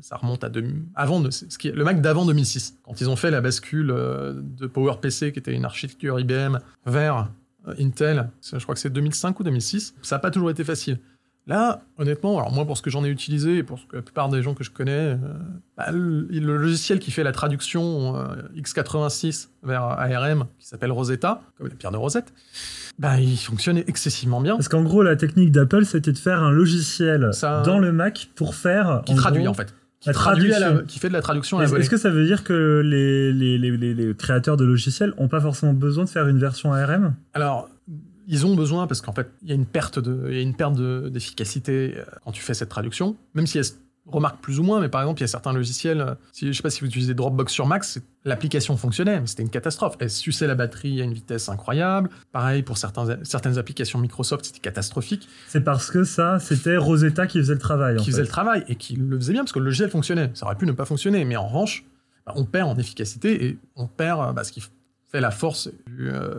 ça 0.00 0.16
remonte 0.16 0.44
à 0.44 0.48
deux- 0.48 0.64
avant 0.94 1.20
de, 1.20 1.30
ce 1.30 1.58
qui 1.58 1.68
est- 1.68 1.72
le 1.72 1.82
Mac 1.84 2.00
d'avant 2.00 2.24
2006, 2.26 2.78
quand 2.84 3.00
ils 3.00 3.10
ont 3.10 3.16
fait 3.16 3.30
la 3.32 3.40
bascule 3.40 3.90
euh, 3.90 4.34
de 4.36 4.66
PowerPC, 4.66 5.32
qui 5.32 5.38
était 5.40 5.52
une 5.54 5.64
architecture 5.64 6.20
IBM, 6.20 6.58
vers 6.86 7.28
euh, 7.68 7.74
Intel. 7.80 8.28
Je 8.42 8.58
crois 8.58 8.74
que 8.74 8.80
c'est 8.80 8.90
2005 8.90 9.38
ou 9.40 9.42
2006. 9.42 9.94
Ça 10.02 10.16
n'a 10.16 10.20
pas 10.20 10.30
toujours 10.30 10.50
été 10.50 10.62
facile. 10.64 10.98
Là, 11.48 11.82
honnêtement, 11.98 12.38
alors 12.38 12.52
moi 12.52 12.64
pour 12.64 12.76
ce 12.76 12.82
que 12.82 12.90
j'en 12.90 13.04
ai 13.04 13.08
utilisé 13.08 13.56
et 13.58 13.62
pour 13.64 13.78
ce 13.80 13.86
que 13.86 13.96
la 13.96 14.02
plupart 14.02 14.28
des 14.28 14.42
gens 14.44 14.54
que 14.54 14.62
je 14.62 14.70
connais, 14.70 14.92
euh, 14.92 15.16
bah, 15.76 15.90
le, 15.90 16.28
le 16.30 16.56
logiciel 16.56 17.00
qui 17.00 17.10
fait 17.10 17.24
la 17.24 17.32
traduction 17.32 18.16
euh, 18.16 18.36
x86 18.56 19.48
vers 19.64 19.82
ARM, 19.82 20.44
qui 20.60 20.68
s'appelle 20.68 20.92
Rosetta, 20.92 21.42
comme 21.58 21.66
la 21.68 21.74
pierre 21.74 21.90
de 21.90 21.96
Rosette, 21.96 22.32
bah, 23.00 23.18
il 23.18 23.36
fonctionnait 23.36 23.84
excessivement 23.88 24.40
bien. 24.40 24.54
Parce 24.54 24.68
qu'en 24.68 24.82
gros, 24.84 25.02
la 25.02 25.16
technique 25.16 25.50
d'Apple, 25.50 25.84
c'était 25.84 26.12
de 26.12 26.18
faire 26.18 26.42
un 26.42 26.52
logiciel 26.52 27.30
Ça- 27.32 27.62
dans 27.62 27.78
le 27.80 27.90
Mac 27.92 28.30
pour 28.36 28.54
faire. 28.54 29.02
qui 29.04 29.12
en 29.12 29.16
traduit 29.16 29.42
gros, 29.42 29.50
en 29.50 29.54
fait. 29.54 29.74
Qui, 29.98 30.08
la 30.08 30.14
traduit 30.14 30.52
à 30.52 30.58
la- 30.58 30.66
traduction. 30.66 30.86
qui 30.86 30.98
fait 30.98 31.08
de 31.08 31.12
la 31.12 31.22
traduction 31.22 31.56
à 31.58 31.60
la 31.60 31.64
Est-ce 31.64 31.70
volée. 31.72 31.82
est-ce 31.82 31.90
que 31.90 31.96
ça 31.96 32.10
veut 32.10 32.24
dire 32.24 32.42
que 32.44 32.82
les, 32.84 33.32
les, 33.32 33.56
les, 33.58 33.76
les- 33.76 33.94
les 33.94 34.14
créateurs 34.14 34.56
de 34.56 34.64
logiciels 34.64 35.14
n'ont 35.18 35.28
pas 35.28 35.40
forcément 35.40 35.72
besoin 35.74 36.04
de 36.04 36.08
faire 36.08 36.26
une 36.28 36.38
version 36.38 36.72
ARM 36.72 37.14
Alors, 37.34 37.68
ils 38.32 38.44
ont 38.46 38.54
besoin 38.56 38.86
parce 38.88 39.00
qu'en 39.00 39.12
fait, 39.12 39.30
il 39.42 39.48
y 39.48 39.52
a 39.52 39.54
une 39.54 39.66
perte 39.66 39.98
de- 40.00 41.08
d'efficacité 41.08 41.94
euh, 41.96 42.04
quand 42.24 42.32
tu 42.32 42.42
fais 42.42 42.54
cette 42.54 42.68
traduction, 42.70 43.16
même 43.34 43.46
si 43.46 43.58
elle 43.58 43.64
se 43.64 43.74
remarque 44.06 44.40
plus 44.40 44.58
ou 44.58 44.64
moins. 44.64 44.80
Mais 44.80 44.88
par 44.88 45.00
exemple, 45.02 45.20
il 45.20 45.22
y 45.22 45.24
a 45.24 45.28
certains 45.28 45.52
logiciels. 45.52 46.00
euh, 46.00 46.14
Si, 46.32 46.46
je 46.48 46.52
sais 46.56 46.62
pas 46.62 46.70
si 46.70 46.80
vous 46.80 46.86
utilisez 46.86 47.14
Dropbox 47.14 47.52
sur 47.52 47.66
Mac, 47.66 47.84
l'application 48.24 48.76
fonctionnait, 48.76 49.20
mais 49.20 49.26
c'était 49.28 49.42
une 49.44 49.50
catastrophe. 49.50 49.94
Elle 50.00 50.10
suçait 50.10 50.46
la 50.48 50.54
batterie 50.56 51.00
à 51.00 51.04
une 51.04 51.12
vitesse 51.12 51.48
incroyable. 51.48 52.10
Pareil 52.32 52.62
pour 52.64 52.78
certains, 52.78 53.16
certaines 53.22 53.58
applications 53.58 53.98
Microsoft, 54.00 54.44
c'était 54.44 54.58
catastrophique. 54.60 55.28
C'est 55.46 55.62
parce 55.62 55.90
que 55.90 56.02
ça, 56.02 56.38
c'était 56.40 56.76
Rosetta 56.76 57.26
qui 57.28 57.38
faisait 57.38 57.52
le 57.54 57.60
travail. 57.60 57.94
en 57.94 57.98
qui 57.98 58.06
fait. 58.06 58.10
faisait 58.12 58.22
le 58.22 58.28
travail 58.28 58.64
et 58.66 58.74
qui 58.76 58.96
le 58.96 59.16
faisait 59.16 59.32
bien 59.34 59.42
parce 59.42 59.52
que 59.52 59.58
le 59.60 59.66
logiciel 59.66 59.90
fonctionnait. 59.90 60.30
Ça 60.34 60.46
aurait 60.46 60.56
pu 60.56 60.66
ne 60.66 60.72
pas 60.72 60.84
fonctionner, 60.84 61.24
mais 61.24 61.36
en 61.36 61.46
revanche, 61.46 61.84
bah, 62.26 62.32
on 62.36 62.44
perd 62.44 62.68
en 62.70 62.76
efficacité 62.76 63.44
et 63.46 63.58
on 63.76 63.86
perd 63.86 64.20
euh, 64.20 64.32
bah, 64.32 64.42
ce 64.44 64.52
qui 64.52 64.62
fait 65.12 65.20
la 65.20 65.30
force 65.30 65.68
du, 65.86 66.08
euh, 66.10 66.32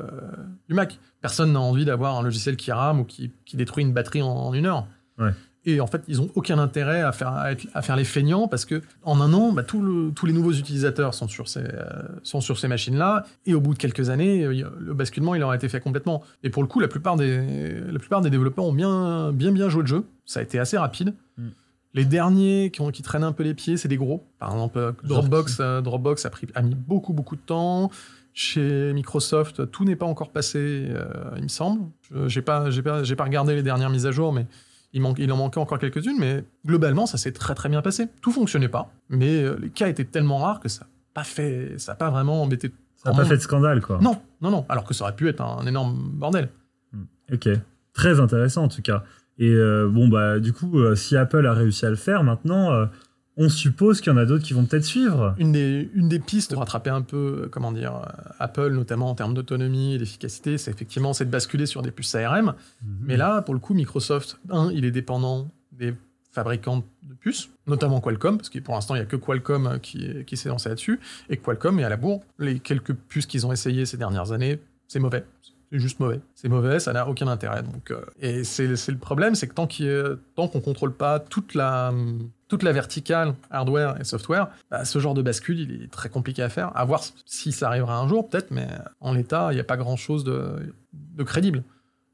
du 0.68 0.74
Mac. 0.76 1.00
Personne 1.22 1.54
n'a 1.54 1.62
envie 1.62 1.86
d'avoir 1.86 2.18
un 2.18 2.24
logiciel 2.24 2.58
qui 2.58 2.72
rame 2.72 3.00
ou 3.00 3.04
qui, 3.06 3.32
qui 3.46 3.56
détruit 3.56 3.84
une 3.86 3.94
batterie 3.94 4.22
en, 4.22 4.28
en 4.28 4.54
une 4.54 4.66
heure. 4.66 4.88
Ouais. 5.20 5.30
Et 5.66 5.80
en 5.80 5.88
fait, 5.88 6.02
ils 6.10 6.20
ont 6.20 6.30
aucun 6.36 6.60
intérêt 6.60 7.02
à 7.02 7.14
faire, 7.14 7.30
à, 7.30 7.54
être- 7.54 7.68
à 7.74 7.82
faire 7.82 7.96
les 7.96 8.04
feignants 8.04 8.50
parce 8.50 8.66
que 8.66 8.82
en 9.04 9.22
un 9.22 9.32
an, 9.34 9.54
bah, 9.54 9.64
tout 9.64 9.82
le- 9.82 10.12
tous 10.12 10.26
les 10.26 10.34
nouveaux 10.34 10.52
utilisateurs 10.52 11.14
sont 11.14 11.30
sur 11.30 11.48
ces, 11.48 11.62
euh, 11.62 11.86
sont 12.24 12.42
sur 12.42 12.60
ces 12.60 12.68
machines-là. 12.68 13.24
Et 13.46 13.54
au 13.54 13.62
bout 13.62 13.74
de 13.74 13.80
quelques 13.80 14.10
années, 14.10 14.46
le 14.46 14.94
basculement, 14.94 15.36
il 15.36 15.44
aura 15.44 15.56
été 15.56 15.70
fait 15.70 15.80
complètement. 15.80 16.22
Et 16.44 16.50
pour 16.50 16.64
le 16.64 16.68
coup, 16.68 16.82
la 16.82 16.90
plupart 16.90 17.16
des, 17.16 17.80
la 17.80 18.00
plupart 18.00 18.20
des 18.20 18.30
développeurs 18.30 18.66
ont 18.66 18.74
bien, 18.74 19.32
bien, 19.32 19.54
bien 19.54 19.70
joué 19.70 19.84
le 19.84 19.88
jeu. 19.88 20.04
Ça 20.26 20.42
a 20.42 20.44
été 20.44 20.60
assez 20.60 20.78
rapide. 20.78 21.14
Mm. 21.38 21.48
Les 21.94 22.06
derniers 22.06 22.72
qui, 22.74 22.82
ont, 22.82 22.90
qui 22.92 23.04
traînent 23.04 23.24
un 23.24 23.32
peu 23.34 23.44
les 23.44 23.54
pieds, 23.54 23.78
c'est 23.78 23.88
des 23.88 23.98
gros. 23.98 24.26
Par 24.40 24.52
exemple, 24.52 24.80
euh, 24.80 24.92
Dropbox, 25.04 25.58
euh, 25.62 25.80
Dropbox 25.80 26.26
a, 26.26 26.30
pris, 26.32 26.48
a 26.56 26.62
mis 26.64 26.74
beaucoup, 26.76 27.14
beaucoup 27.14 27.36
de 27.38 27.42
temps. 27.42 27.90
Chez 28.34 28.94
Microsoft, 28.94 29.70
tout 29.72 29.86
n'est 29.86 29.96
pas 29.96 30.08
encore 30.08 30.32
passé, 30.32 30.88
euh, 30.90 31.06
il 31.38 31.44
me 31.44 31.48
semble. 31.48 31.82
Je 32.12 32.28
J'ai 32.28 32.42
pas, 32.42 32.70
j'ai 32.72 32.82
pas, 32.82 33.04
j'ai 33.04 33.16
pas 33.16 33.26
regardé 33.26 33.54
les 33.54 33.62
dernières 33.64 33.92
mises 33.92 34.08
à 34.08 34.12
jour, 34.12 34.34
mais 34.34 34.48
il, 34.92 35.02
manque, 35.02 35.20
il 35.20 35.32
en 35.32 35.38
manquait 35.38 35.60
encore 35.60 35.78
quelques-unes. 35.78 36.18
Mais 36.20 36.44
globalement, 36.66 37.06
ça 37.06 37.18
s'est 37.18 37.32
très 37.32 37.54
très 37.54 37.70
bien 37.70 37.82
passé. 37.84 38.08
Tout 38.22 38.32
fonctionnait 38.32 38.70
pas, 38.70 38.92
mais 39.10 39.44
euh, 39.44 39.58
les 39.62 39.70
cas 39.70 39.88
étaient 39.88 40.04
tellement 40.04 40.40
rares 40.40 40.60
que 40.60 40.68
ça 40.70 40.86
n'a 40.86 40.90
pas 41.14 41.24
fait, 41.24 41.76
ça 41.78 41.92
a 41.92 41.96
pas 41.96 42.10
vraiment 42.10 42.42
embêté. 42.42 42.72
Ça 42.96 43.12
n'a 43.12 43.18
pas 43.18 43.26
fait 43.26 43.38
de 43.38 43.42
scandale, 43.42 43.82
quoi. 43.82 44.00
Non, 44.02 44.20
non, 44.42 44.50
non. 44.50 44.66
Alors 44.68 44.86
que 44.86 44.94
ça 44.94 45.04
aurait 45.04 45.16
pu 45.16 45.28
être 45.30 45.42
un, 45.42 45.60
un 45.60 45.68
énorme 45.68 45.96
bordel. 46.14 46.50
Ok. 47.32 47.50
très 47.94 48.20
intéressant 48.20 48.64
en 48.64 48.68
tout 48.68 48.82
cas. 48.82 49.04
Et 49.40 49.50
euh, 49.50 49.90
bon, 49.90 50.08
bah, 50.08 50.40
du 50.40 50.54
coup, 50.54 50.80
euh, 50.80 50.96
si 50.96 51.18
Apple 51.18 51.46
a 51.46 51.54
réussi 51.54 51.86
à 51.86 51.90
le 51.90 51.96
faire, 51.96 52.24
maintenant, 52.24 52.88
on 53.36 53.50
suppose 53.50 54.00
qu'il 54.00 54.12
y 54.12 54.16
en 54.16 54.18
a 54.18 54.26
d'autres 54.26 54.44
qui 54.44 54.54
vont 54.54 54.66
peut-être 54.66 54.86
suivre. 54.86 55.36
Une 55.40 55.52
des, 55.52 55.90
une 55.94 56.08
des 56.08 56.20
pistes 56.20 56.52
pour 56.52 56.60
rattraper 56.60 56.90
un 56.92 57.02
peu, 57.02 57.48
comment 57.52 57.72
dire, 57.72 57.94
Apple, 58.40 58.72
notamment 58.72 59.10
en 59.10 59.16
termes 59.16 59.34
d'autonomie 59.34 59.96
et 59.96 59.98
d'efficacité, 59.98 60.58
c'est 60.58 60.72
effectivement 60.72 61.14
c'est 61.14 61.26
de 61.26 61.32
basculer 61.32 61.66
sur 61.66 61.82
des 61.82 61.92
puces 61.92 62.14
ARM. 62.16 62.54
Mais 63.02 63.18
là, 63.18 63.42
pour 63.42 63.54
le 63.54 63.60
coup, 63.60 63.74
Microsoft, 63.74 64.40
un, 64.50 64.72
il 64.72 64.86
est 64.86 64.92
dépendant 64.92 65.50
des 65.72 65.96
fabricants 66.32 66.84
de 67.04 67.14
puces, 67.14 67.50
notamment 67.68 68.02
Qualcomm, 68.02 68.38
parce 68.38 68.50
que 68.50 68.60
pour 68.60 68.74
l'instant, 68.74 68.96
il 68.96 69.00
n'y 69.00 69.04
a 69.04 69.08
que 69.08 69.16
Qualcomm 69.16 69.80
qui, 69.82 70.26
qui 70.26 70.36
s'est 70.36 70.50
lancé 70.50 70.70
là-dessus, 70.70 71.00
et 71.30 71.38
Qualcomm 71.38 71.80
est 71.80 71.84
à 71.84 71.90
la 71.90 71.98
bourre. 71.98 72.22
Les 72.40 72.60
quelques 72.60 72.94
puces 72.94 73.26
qu'ils 73.26 73.46
ont 73.46 73.54
essayées 73.54 73.86
ces 73.86 73.98
dernières 73.98 74.32
années, 74.32 74.60
c'est 74.88 75.00
mauvais. 75.00 75.26
C'est 75.72 75.80
juste 75.80 76.00
mauvais. 76.00 76.20
C'est 76.36 76.50
mauvais, 76.50 76.80
ça 76.80 76.94
n'a 76.94 77.08
aucun 77.08 77.28
intérêt. 77.28 77.64
Donc, 77.64 77.90
euh, 77.90 78.02
et 78.20 78.44
c'est 78.44 78.68
le 78.68 78.98
problème, 78.98 79.34
c'est 79.34 79.48
que 79.48 79.54
tant 80.36 80.48
qu'on 80.48 80.62
contrôle 80.62 80.94
pas 80.94 81.20
toute 81.20 81.56
la 81.56 81.92
toute 82.54 82.62
la 82.62 82.72
verticale 82.72 83.34
hardware 83.50 84.00
et 84.00 84.04
software, 84.04 84.48
bah, 84.70 84.86
ce 84.86 85.00
genre 85.00 85.16
de 85.16 85.24
bascule, 85.24 85.60
il 85.60 85.84
est 85.86 85.92
très 85.92 86.08
compliqué 86.10 86.44
à 86.44 86.50
faire. 86.50 86.72
À 86.78 86.86
voir 86.86 87.02
si 87.26 87.52
ça 87.52 87.66
arrivera 87.66 87.98
un 87.98 88.08
jour, 88.08 88.30
peut-être, 88.30 88.52
mais 88.52 88.68
en 89.00 89.12
l'état, 89.12 89.48
il 89.50 89.56
n'y 89.56 89.60
a 89.60 89.64
pas 89.64 89.76
grand-chose 89.76 90.24
de, 90.24 90.72
de 90.94 91.24
crédible. 91.24 91.64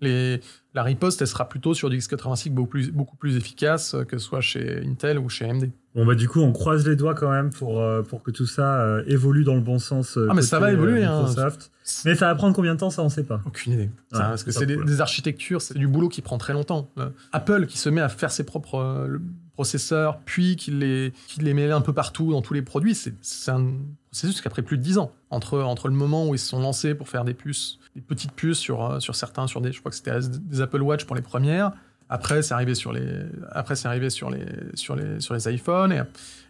Les, 0.02 0.40
la 0.74 0.84
riposte, 0.84 1.22
elle 1.22 1.28
sera 1.28 1.50
plutôt 1.50 1.74
sur 1.74 1.90
du 1.90 1.98
x86 1.98 2.52
beaucoup 2.52 2.70
plus, 2.70 2.92
beaucoup 2.92 3.18
plus 3.18 3.36
efficace, 3.36 3.94
euh, 3.94 4.04
que 4.06 4.18
ce 4.18 4.26
soit 4.26 4.40
chez 4.42 4.82
Intel 4.86 5.20
ou 5.20 5.28
chez 5.30 5.50
AMD. 5.50 5.70
Bon, 5.96 6.06
bah, 6.06 6.16
du 6.16 6.30
coup, 6.30 6.40
on 6.40 6.52
croise 6.54 6.88
les 6.88 6.96
doigts 6.96 7.16
quand 7.16 7.30
même 7.32 7.50
pour, 7.50 7.82
euh, 7.82 8.02
pour 8.04 8.24
que 8.24 8.32
tout 8.32 8.46
ça 8.46 8.80
euh, 8.82 9.04
évolue 9.08 9.44
dans 9.44 9.56
le 9.56 9.62
bon 9.62 9.80
sens. 9.80 10.18
euh, 10.18 10.28
Ah, 10.30 10.34
mais 10.34 10.42
ça 10.42 10.60
va 10.60 10.72
évoluer, 10.72 11.04
hein. 11.04 11.24
Microsoft. 11.24 11.72
Mais 12.06 12.16
ça 12.16 12.28
va 12.28 12.36
prendre 12.36 12.56
combien 12.56 12.76
de 12.76 12.80
temps, 12.80 12.92
ça, 12.92 13.02
on 13.04 13.10
sait 13.10 13.24
pas. 13.24 13.42
Aucune 13.46 13.74
idée. 13.74 13.90
Ça, 14.12 14.18
Ouais, 14.20 14.24
parce 14.26 14.44
que 14.44 14.52
c'est 14.52 14.66
des, 14.68 15.02
architectures, 15.02 15.62
c'est 15.62 15.78
du 15.78 15.88
boulot 15.88 16.08
qui 16.08 16.22
prend 16.22 16.38
très 16.38 16.54
longtemps. 16.54 16.90
Apple 17.32 17.66
qui 17.66 17.78
se 17.78 17.90
met 17.90 18.02
à 18.02 18.10
faire 18.10 18.32
ses 18.32 18.44
propres 18.46 19.10
processeurs, 19.54 20.20
puis 20.24 20.56
qui 20.56 20.72
les, 20.72 21.12
qui 21.28 21.42
les 21.42 21.54
met 21.54 21.70
un 21.70 21.82
peu 21.82 21.92
partout 21.92 22.32
dans 22.32 22.42
tous 22.42 22.54
les 22.54 22.62
produits, 22.62 22.96
c'est 22.96 23.14
c'est 23.22 23.52
un 23.52 23.74
qui 24.12 24.48
a 24.48 24.50
pris 24.50 24.62
plus 24.62 24.78
de 24.78 24.84
10 24.84 24.98
ans. 24.98 25.12
Entre, 25.30 25.60
entre 25.60 25.88
le 25.88 25.94
moment 25.94 26.28
où 26.28 26.36
ils 26.36 26.40
se 26.40 26.48
sont 26.48 26.60
lancés 26.60 26.96
pour 26.96 27.10
faire 27.10 27.26
des 27.26 27.34
puces, 27.34 27.80
des 27.96 28.02
petites 28.02 28.34
puces 28.34 28.58
sur, 28.58 28.84
euh, 28.84 29.00
sur 29.00 29.16
certains, 29.16 29.48
sur 29.48 29.62
des, 29.62 29.72
je 29.72 29.80
crois 29.80 29.92
que 29.92 29.98
c'était 29.98 30.20
des 30.20 30.62
Apple 30.62 30.82
Watch 30.82 31.06
pour 31.06 31.16
les 31.16 31.22
premières. 31.22 31.72
Après, 32.10 32.42
c'est 32.42 32.56
arrivé 32.56 32.74
sur 32.74 32.92
les, 32.92 33.08
après, 33.52 33.76
c'est 33.76 33.88
arrivé 33.88 34.10
sur 34.10 34.32
les, 34.32 34.46
sur 34.74 34.96
les, 34.96 35.20
sur 35.20 35.36
les 35.36 35.54
iPhones 35.54 35.92
et, 35.92 36.02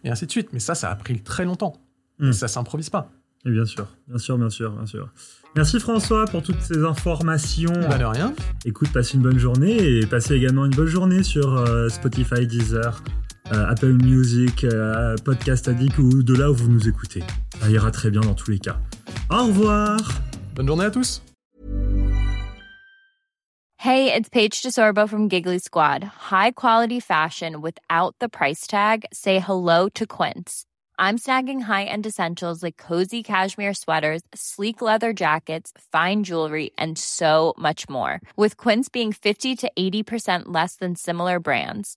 et 0.04 0.10
ainsi 0.10 0.26
de 0.26 0.30
suite. 0.30 0.48
Mais 0.52 0.58
ça, 0.58 0.74
ça 0.74 0.90
a 0.90 0.96
pris 0.96 1.20
très 1.20 1.44
longtemps. 1.44 1.74
Mm. 2.18 2.30
Et 2.30 2.32
ça 2.32 2.48
s'improvise 2.48 2.88
pas. 2.88 3.10
Et 3.46 3.50
bien 3.50 3.64
sûr, 3.64 3.86
bien 4.06 4.18
sûr, 4.18 4.36
bien 4.36 4.50
sûr, 4.50 4.70
bien 4.72 4.86
sûr. 4.86 5.08
Merci 5.56 5.80
François 5.80 6.26
pour 6.26 6.42
toutes 6.42 6.60
ces 6.60 6.84
informations. 6.84 7.72
Bah, 7.88 7.98
de 7.98 8.04
rien. 8.04 8.34
Écoute, 8.64 8.92
passe 8.92 9.14
une 9.14 9.22
bonne 9.22 9.38
journée 9.38 9.98
et 9.98 10.06
passez 10.06 10.34
également 10.34 10.66
une 10.66 10.74
bonne 10.74 10.86
journée 10.86 11.22
sur 11.22 11.56
euh, 11.56 11.88
Spotify, 11.88 12.46
Deezer, 12.46 13.02
Euh, 13.52 13.66
Apple 13.66 13.94
Music, 13.94 14.62
euh, 14.64 15.16
Podcast 15.24 15.66
Addict 15.66 15.98
ou 15.98 16.22
de 16.22 16.34
là 16.34 16.50
où 16.50 16.54
vous 16.54 16.68
nous 16.68 16.88
écoutez. 16.88 17.24
Ça 17.60 17.68
ira 17.68 17.90
très 17.90 18.10
bien 18.10 18.20
dans 18.20 18.34
tous 18.34 18.50
les 18.50 18.60
cas. 18.60 18.78
Au 19.28 19.46
revoir 19.46 19.98
Bonne 20.54 20.68
journée 20.68 20.84
à 20.84 20.90
tous. 20.90 21.22
Hey, 23.78 24.12
it's 24.12 24.28
Paige 24.28 24.62
DeSorbo 24.62 25.08
from 25.08 25.28
Giggly 25.28 25.58
Squad. 25.58 26.04
High 26.30 26.52
quality 26.52 27.00
fashion 27.00 27.60
without 27.60 28.14
the 28.20 28.28
price 28.28 28.66
tag. 28.66 29.04
Say 29.12 29.40
hello 29.40 29.88
to 29.94 30.06
Quince. 30.06 30.66
I'm 30.98 31.16
snagging 31.16 31.62
high-end 31.62 32.04
essentials 32.04 32.62
like 32.62 32.76
cozy 32.76 33.22
cashmere 33.22 33.72
sweaters, 33.72 34.20
sleek 34.34 34.82
leather 34.82 35.14
jackets, 35.14 35.72
fine 35.90 36.24
jewelry, 36.24 36.72
and 36.76 36.98
so 36.98 37.54
much 37.56 37.88
more. 37.88 38.20
With 38.36 38.58
Quince 38.58 38.90
being 38.90 39.14
50 39.14 39.56
to 39.56 39.72
80% 39.78 40.42
less 40.48 40.76
than 40.76 40.94
similar 40.94 41.40
brands. 41.40 41.96